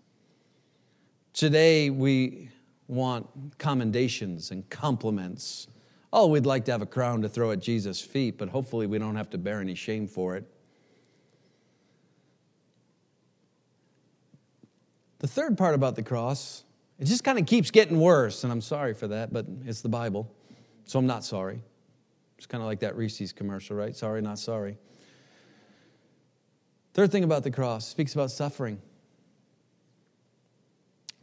[1.33, 2.49] Today, we
[2.89, 3.27] want
[3.59, 5.69] commendations and compliments.
[6.13, 8.99] Oh, we'd like to have a crown to throw at Jesus' feet, but hopefully we
[8.99, 10.45] don't have to bear any shame for it.
[15.19, 16.65] The third part about the cross,
[16.99, 19.89] it just kind of keeps getting worse, and I'm sorry for that, but it's the
[19.89, 20.31] Bible,
[20.85, 21.63] so I'm not sorry.
[22.37, 23.97] It's kind of like that Reese's commercial, right?
[23.97, 24.77] Sorry, not sorry.
[26.93, 28.81] Third thing about the cross speaks about suffering.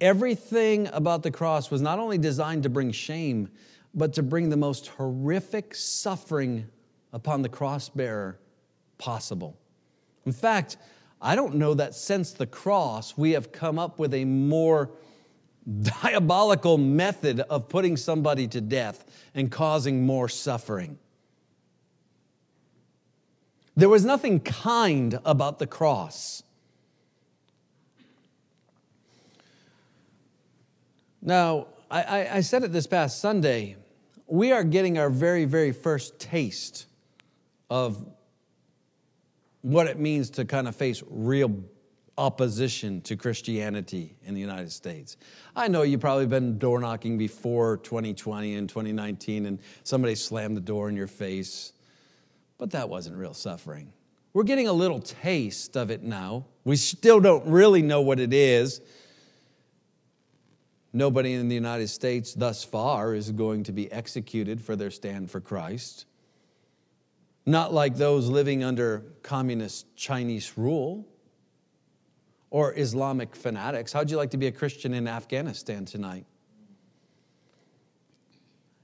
[0.02, 3.50] Everything about the cross was not only designed to bring shame,
[3.94, 6.68] but to bring the most horrific suffering
[7.14, 8.40] upon the cross bearer
[8.98, 9.58] possible.
[10.26, 10.78] In fact,
[11.22, 14.90] I don't know that since the cross we have come up with a more
[15.82, 20.98] diabolical method of putting somebody to death and causing more suffering.
[23.76, 26.44] There was nothing kind about the cross.
[31.22, 33.76] Now, I, I, said it this past Sunday.
[34.26, 36.88] We are getting our very, very first taste
[37.70, 38.04] of
[39.62, 41.54] what it means to kind of face real
[42.18, 45.18] opposition to Christianity in the United States.
[45.56, 50.62] I know you've probably been door knocking before 2020 and 2019, and somebody slammed the
[50.62, 51.74] door in your face,
[52.58, 53.94] but that wasn't real suffering.
[54.34, 56.46] We're getting a little taste of it now.
[56.64, 58.82] We still don't really know what it is.
[60.94, 65.32] Nobody in the United States thus far is going to be executed for their stand
[65.32, 66.06] for Christ.
[67.46, 71.08] Not like those living under communist Chinese rule
[72.50, 73.94] or Islamic fanatics.
[73.94, 76.26] How'd you like to be a Christian in Afghanistan tonight?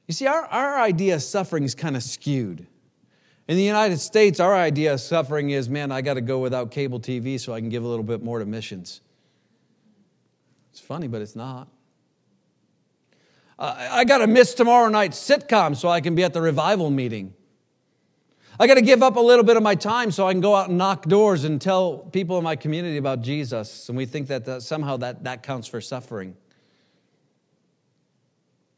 [0.07, 2.65] You see, our, our idea of suffering is kind of skewed.
[3.49, 6.71] In the United States, our idea of suffering is man, I got to go without
[6.71, 9.01] cable TV so I can give a little bit more to missions.
[10.71, 11.67] It's funny, but it's not.
[13.59, 17.33] I got to miss tomorrow night's sitcom so I can be at the revival meeting.
[18.59, 20.55] I got to give up a little bit of my time so I can go
[20.55, 23.87] out and knock doors and tell people in my community about Jesus.
[23.89, 26.35] And we think that, that somehow that, that counts for suffering.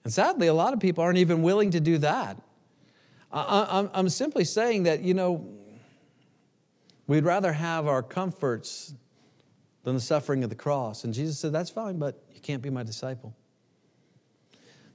[0.04, 2.42] And sadly, a lot of people aren't even willing to do that.
[3.32, 5.48] I, I'm simply saying that, you know,
[7.08, 8.94] we'd rather have our comforts
[9.84, 11.04] than the suffering of the cross.
[11.04, 13.36] And Jesus said, That's fine, but you can't be my disciple.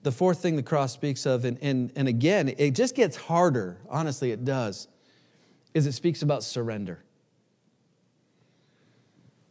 [0.04, 3.78] The fourth thing the cross speaks of, and, and, and again, it just gets harder,
[3.88, 4.86] honestly, it does,
[5.72, 7.02] is it speaks about surrender.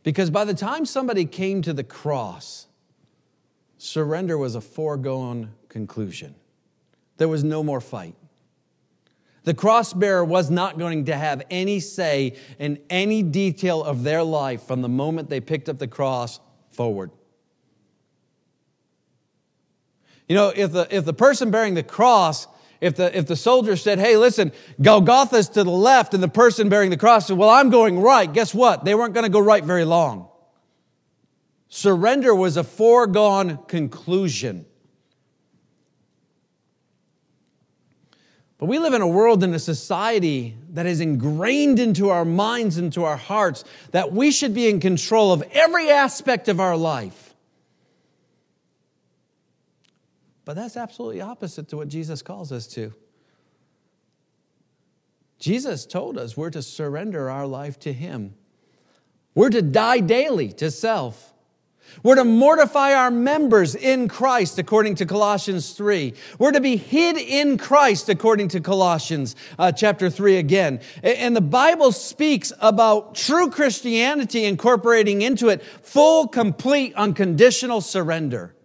[0.03, 2.67] Because by the time somebody came to the cross,
[3.79, 6.35] surrender was a foregone conclusion.
[7.17, 8.15] There was no more fight.
[9.45, 14.21] The cross bearer was not going to have any say in any detail of their
[14.21, 16.39] life from the moment they picked up the cross
[16.69, 17.09] forward.
[20.27, 22.47] You know, if the, if the person bearing the cross,
[22.81, 24.51] if the, if the soldier said, hey, listen,
[24.81, 28.31] Golgotha's to the left, and the person bearing the cross said, well, I'm going right,
[28.31, 28.85] guess what?
[28.85, 30.29] They weren't going to go right very long.
[31.69, 34.65] Surrender was a foregone conclusion.
[38.57, 42.77] But we live in a world and a society that is ingrained into our minds,
[42.77, 47.22] into our hearts, that we should be in control of every aspect of our life.
[50.45, 52.93] But that's absolutely opposite to what Jesus calls us to.
[55.39, 58.35] Jesus told us we're to surrender our life to Him.
[59.35, 61.33] We're to die daily to self.
[62.01, 66.13] We're to mortify our members in Christ, according to Colossians 3.
[66.39, 70.79] We're to be hid in Christ, according to Colossians uh, chapter 3 again.
[71.03, 78.55] And the Bible speaks about true Christianity incorporating into it full, complete, unconditional surrender.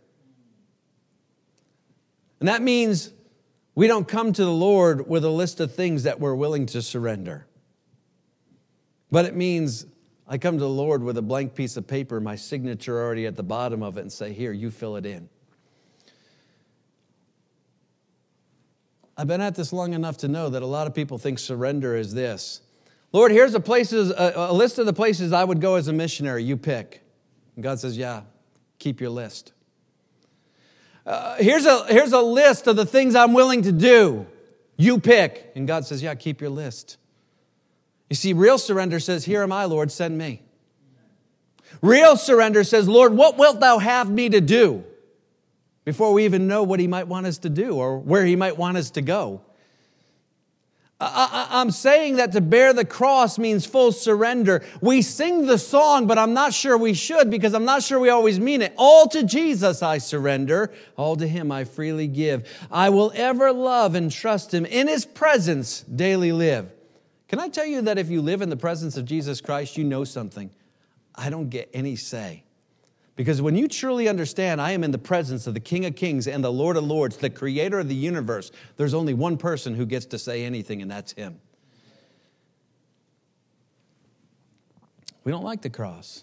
[2.40, 3.12] And that means
[3.74, 6.82] we don't come to the Lord with a list of things that we're willing to
[6.82, 7.46] surrender.
[9.10, 9.86] But it means
[10.26, 13.36] I come to the Lord with a blank piece of paper, my signature already at
[13.36, 15.28] the bottom of it, and say, Here, you fill it in.
[19.16, 21.96] I've been at this long enough to know that a lot of people think surrender
[21.96, 22.60] is this
[23.12, 25.92] Lord, here's a, places, a, a list of the places I would go as a
[25.92, 26.44] missionary.
[26.44, 27.02] You pick.
[27.56, 28.22] And God says, Yeah,
[28.78, 29.52] keep your list.
[31.08, 34.26] Uh, here's, a, here's a list of the things I'm willing to do.
[34.76, 35.50] You pick.
[35.56, 36.98] And God says, Yeah, keep your list.
[38.10, 40.42] You see, real surrender says, Here am I, Lord, send me.
[41.80, 44.84] Real surrender says, Lord, what wilt thou have me to do?
[45.86, 48.58] Before we even know what he might want us to do or where he might
[48.58, 49.40] want us to go.
[51.00, 54.64] I, am saying that to bear the cross means full surrender.
[54.80, 58.08] We sing the song, but I'm not sure we should because I'm not sure we
[58.08, 58.74] always mean it.
[58.76, 62.48] All to Jesus I surrender, all to Him I freely give.
[62.68, 64.66] I will ever love and trust Him.
[64.66, 66.72] In His presence daily live.
[67.28, 69.84] Can I tell you that if you live in the presence of Jesus Christ, you
[69.84, 70.50] know something?
[71.14, 72.42] I don't get any say.
[73.18, 76.28] Because when you truly understand, I am in the presence of the King of Kings
[76.28, 79.86] and the Lord of Lords, the creator of the universe, there's only one person who
[79.86, 81.40] gets to say anything, and that's Him.
[85.24, 86.22] We don't like the cross.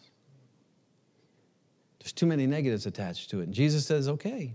[1.99, 3.43] There's too many negatives attached to it.
[3.43, 4.53] And Jesus says, okay.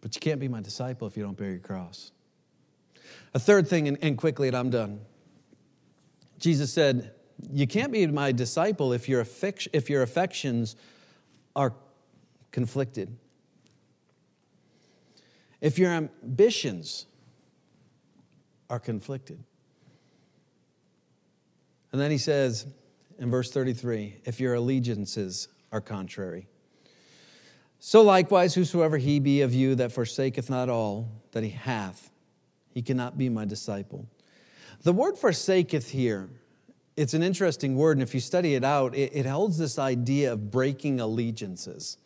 [0.00, 2.12] But you can't be my disciple if you don't bear your cross.
[3.34, 5.00] A third thing, and, and quickly, and I'm done.
[6.38, 7.12] Jesus said,
[7.52, 9.24] you can't be my disciple if your,
[9.72, 10.76] if your affections
[11.56, 11.72] are
[12.50, 13.16] conflicted.
[15.60, 17.06] If your ambitions
[18.68, 19.42] are conflicted.
[21.92, 22.66] And then he says
[23.18, 26.46] in verse 33 if your allegiances are contrary.
[27.78, 32.10] So likewise, whosoever he be of you that forsaketh not all that he hath,
[32.72, 34.06] he cannot be my disciple.
[34.82, 36.28] The word forsaketh here,
[37.00, 40.34] it's an interesting word, and if you study it out, it, it holds this idea
[40.34, 41.96] of breaking allegiances,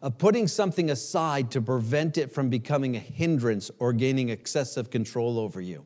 [0.00, 5.38] of putting something aside to prevent it from becoming a hindrance or gaining excessive control
[5.38, 5.84] over you.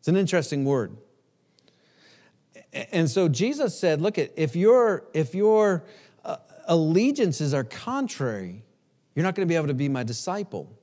[0.00, 0.96] It's an interesting word.
[2.92, 5.84] And so Jesus said, look, if your, if your
[6.24, 8.64] uh, allegiances are contrary,
[9.14, 10.75] you're not going to be able to be my disciple.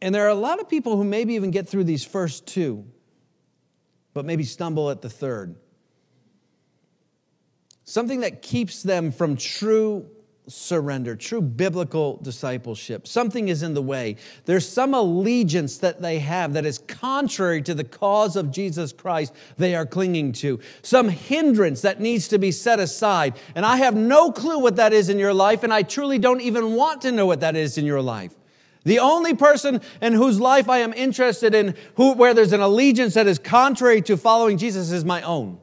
[0.00, 2.84] And there are a lot of people who maybe even get through these first two,
[4.14, 5.56] but maybe stumble at the third.
[7.84, 10.08] Something that keeps them from true
[10.48, 13.06] surrender, true biblical discipleship.
[13.06, 14.16] Something is in the way.
[14.44, 19.34] There's some allegiance that they have that is contrary to the cause of Jesus Christ
[19.56, 20.60] they are clinging to.
[20.82, 23.38] Some hindrance that needs to be set aside.
[23.54, 26.40] And I have no clue what that is in your life, and I truly don't
[26.40, 28.34] even want to know what that is in your life.
[28.84, 33.14] The only person in whose life I am interested in, who, where there's an allegiance
[33.14, 35.58] that is contrary to following Jesus, is my own.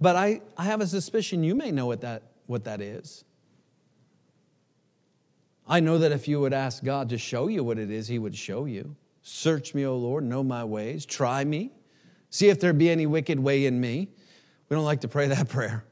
[0.00, 3.24] But I, I have a suspicion you may know what that, what that is.
[5.66, 8.18] I know that if you would ask God to show you what it is, He
[8.18, 8.96] would show you.
[9.22, 11.72] Search me, O Lord, know my ways, try me,
[12.28, 14.10] see if there be any wicked way in me.
[14.68, 15.84] We don't like to pray that prayer.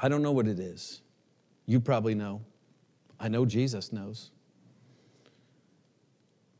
[0.00, 1.02] I don't know what it is.
[1.66, 2.42] You probably know.
[3.18, 4.30] I know Jesus knows.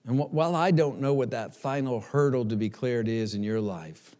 [0.07, 3.61] And while I don't know what that final hurdle to be cleared is in your
[3.61, 4.15] life,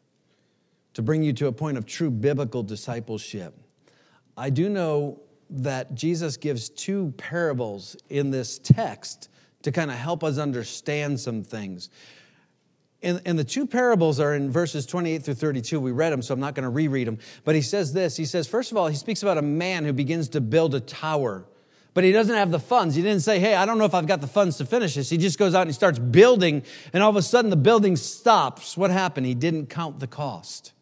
[0.95, 3.55] to bring you to a point of true biblical discipleship,
[4.37, 9.29] I do know that Jesus gives two parables in this text
[9.63, 11.89] to kind of help us understand some things.
[13.07, 15.79] And, and, the two parables are in verses 28 through 32.
[15.79, 17.19] We read them, so I'm not going to reread them.
[17.45, 19.93] But he says this He says, first of all, he speaks about a man who
[19.93, 21.47] begins to build a tower
[21.97, 22.95] but he doesn't have the funds.
[22.95, 25.09] He didn't say, Hey, I don't know if I've got the funds to finish this.
[25.09, 27.97] He just goes out and he starts building, and all of a sudden the building
[27.97, 28.77] stops.
[28.77, 29.25] What happened?
[29.25, 30.75] He didn't count the cost.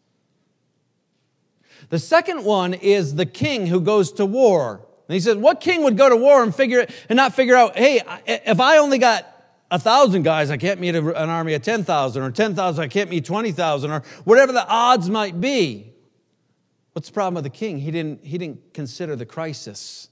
[1.87, 4.85] The second one is the king who goes to war.
[5.07, 7.55] And he says, What king would go to war and figure it and not figure
[7.55, 9.25] out, hey, if I only got
[9.71, 13.25] a thousand guys, I can't meet an army of 10,000, or 10,000, I can't meet
[13.25, 15.93] 20,000, or whatever the odds might be.
[16.93, 17.79] What's the problem with the king?
[17.79, 20.09] He didn't, he didn't consider the crisis.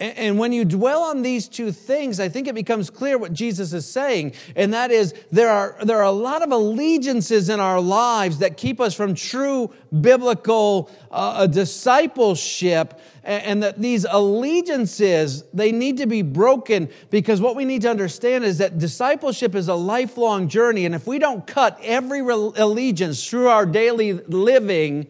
[0.00, 3.74] And when you dwell on these two things, I think it becomes clear what Jesus
[3.74, 4.32] is saying.
[4.56, 8.56] And that is, there are, there are a lot of allegiances in our lives that
[8.56, 12.98] keep us from true biblical uh, discipleship.
[13.24, 18.44] And that these allegiances, they need to be broken because what we need to understand
[18.44, 20.86] is that discipleship is a lifelong journey.
[20.86, 25.08] And if we don't cut every allegiance through our daily living,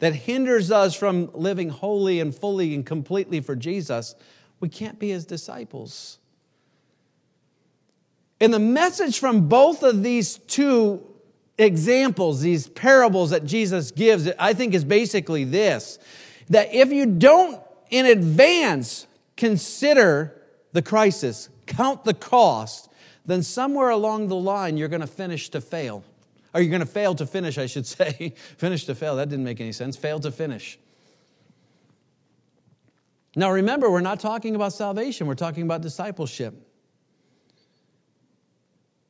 [0.00, 4.14] that hinders us from living wholly and fully and completely for Jesus,
[4.58, 6.18] we can't be his disciples.
[8.40, 11.06] And the message from both of these two
[11.58, 15.98] examples, these parables that Jesus gives, I think is basically this
[16.48, 20.34] that if you don't in advance consider
[20.72, 22.90] the crisis, count the cost,
[23.24, 26.02] then somewhere along the line you're going to finish to fail.
[26.52, 28.34] Are you going to fail to finish, I should say?
[28.56, 29.16] finish to fail.
[29.16, 29.96] That didn't make any sense.
[29.96, 30.78] Fail to finish.
[33.36, 36.66] Now remember, we're not talking about salvation, we're talking about discipleship.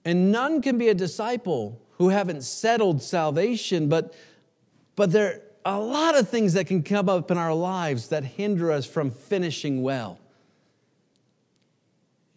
[0.05, 4.15] And none can be a disciple who haven't settled salvation, but,
[4.97, 8.25] but there are a lot of things that can come up in our lives that
[8.25, 10.19] hinder us from finishing well.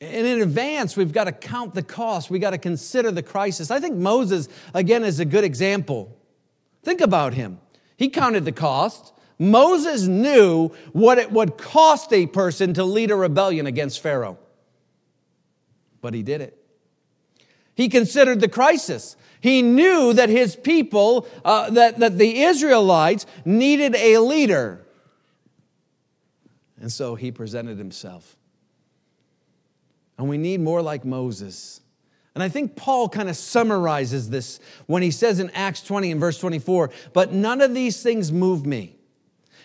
[0.03, 2.29] And in advance, we've got to count the cost.
[2.29, 3.71] We've got to consider the crisis.
[3.71, 6.17] I think Moses, again, is a good example.
[6.83, 7.59] Think about him.
[7.95, 9.13] He counted the cost.
[9.39, 14.37] Moses knew what it would cost a person to lead a rebellion against Pharaoh.
[16.01, 16.57] But he did it.
[17.73, 19.15] He considered the crisis.
[19.39, 24.85] He knew that his people, uh, that, that the Israelites needed a leader.
[26.79, 28.35] And so he presented himself.
[30.23, 31.81] And we need more like Moses.
[32.33, 36.19] And I think Paul kind of summarizes this when he says in Acts 20 and
[36.21, 38.95] verse 24, but none of these things move me.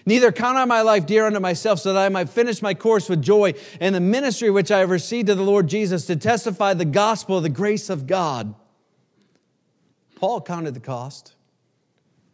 [0.04, 3.08] Neither count I my life dear unto myself, so that I might finish my course
[3.08, 6.74] with joy and the ministry which I have received of the Lord Jesus to testify
[6.74, 8.52] the gospel of the grace of God.
[10.16, 11.36] Paul counted the cost.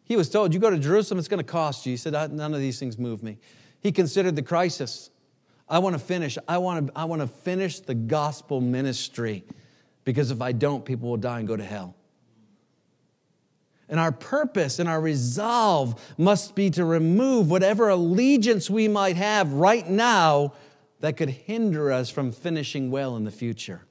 [0.04, 1.90] He was told, You go to Jerusalem, it's going to cost you.
[1.90, 3.36] He said, None of these things move me.
[3.82, 5.10] He considered the crisis.
[5.68, 6.36] I want to finish.
[6.46, 9.44] I want to, I want to finish the gospel ministry
[10.04, 11.94] because if I don't, people will die and go to hell.
[13.88, 19.52] And our purpose and our resolve must be to remove whatever allegiance we might have
[19.52, 20.54] right now
[21.00, 23.82] that could hinder us from finishing well in the future.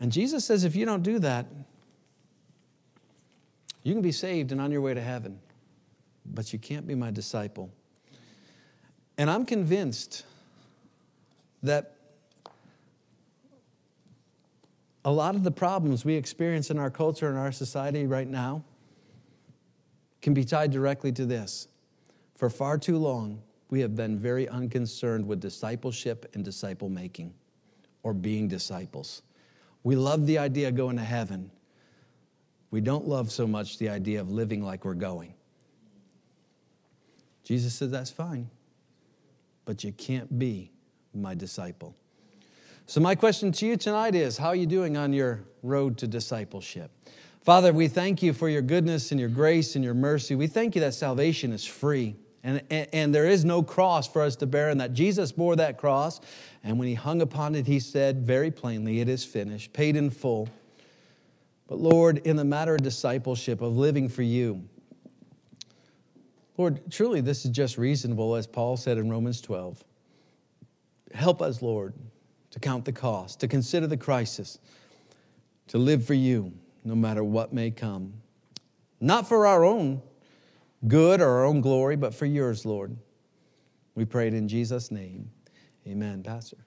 [0.00, 1.46] And Jesus says, if you don't do that,
[3.82, 5.38] you can be saved and on your way to heaven,
[6.24, 7.70] but you can't be my disciple.
[9.18, 10.24] And I'm convinced
[11.62, 11.96] that
[15.04, 18.64] a lot of the problems we experience in our culture and our society right now
[20.20, 21.68] can be tied directly to this.
[22.36, 27.34] For far too long, we have been very unconcerned with discipleship and disciple making
[28.02, 29.22] or being disciples.
[29.82, 31.50] We love the idea of going to heaven.
[32.70, 35.34] We don't love so much the idea of living like we're going.
[37.44, 38.48] Jesus says that's fine,
[39.64, 40.70] but you can't be
[41.14, 41.94] my disciple.
[42.86, 46.06] So, my question to you tonight is How are you doing on your road to
[46.06, 46.90] discipleship?
[47.42, 50.34] Father, we thank you for your goodness and your grace and your mercy.
[50.34, 52.14] We thank you that salvation is free.
[52.44, 55.54] And, and, and, there is no cross for us to bear, and that Jesus bore
[55.56, 56.20] that cross.
[56.64, 60.10] And when he hung upon it, he said very plainly, It is finished, paid in
[60.10, 60.48] full.
[61.68, 64.68] But Lord, in the matter of discipleship, of living for you,
[66.58, 69.82] Lord, truly this is just reasonable, as Paul said in Romans 12.
[71.14, 71.94] Help us, Lord,
[72.50, 74.58] to count the cost, to consider the crisis,
[75.68, 76.52] to live for you
[76.84, 78.12] no matter what may come.
[79.00, 80.02] Not for our own
[80.86, 82.96] good or our own glory, but for yours, Lord.
[83.94, 85.30] We pray it in Jesus' name.
[85.86, 86.58] Amen, Pastor.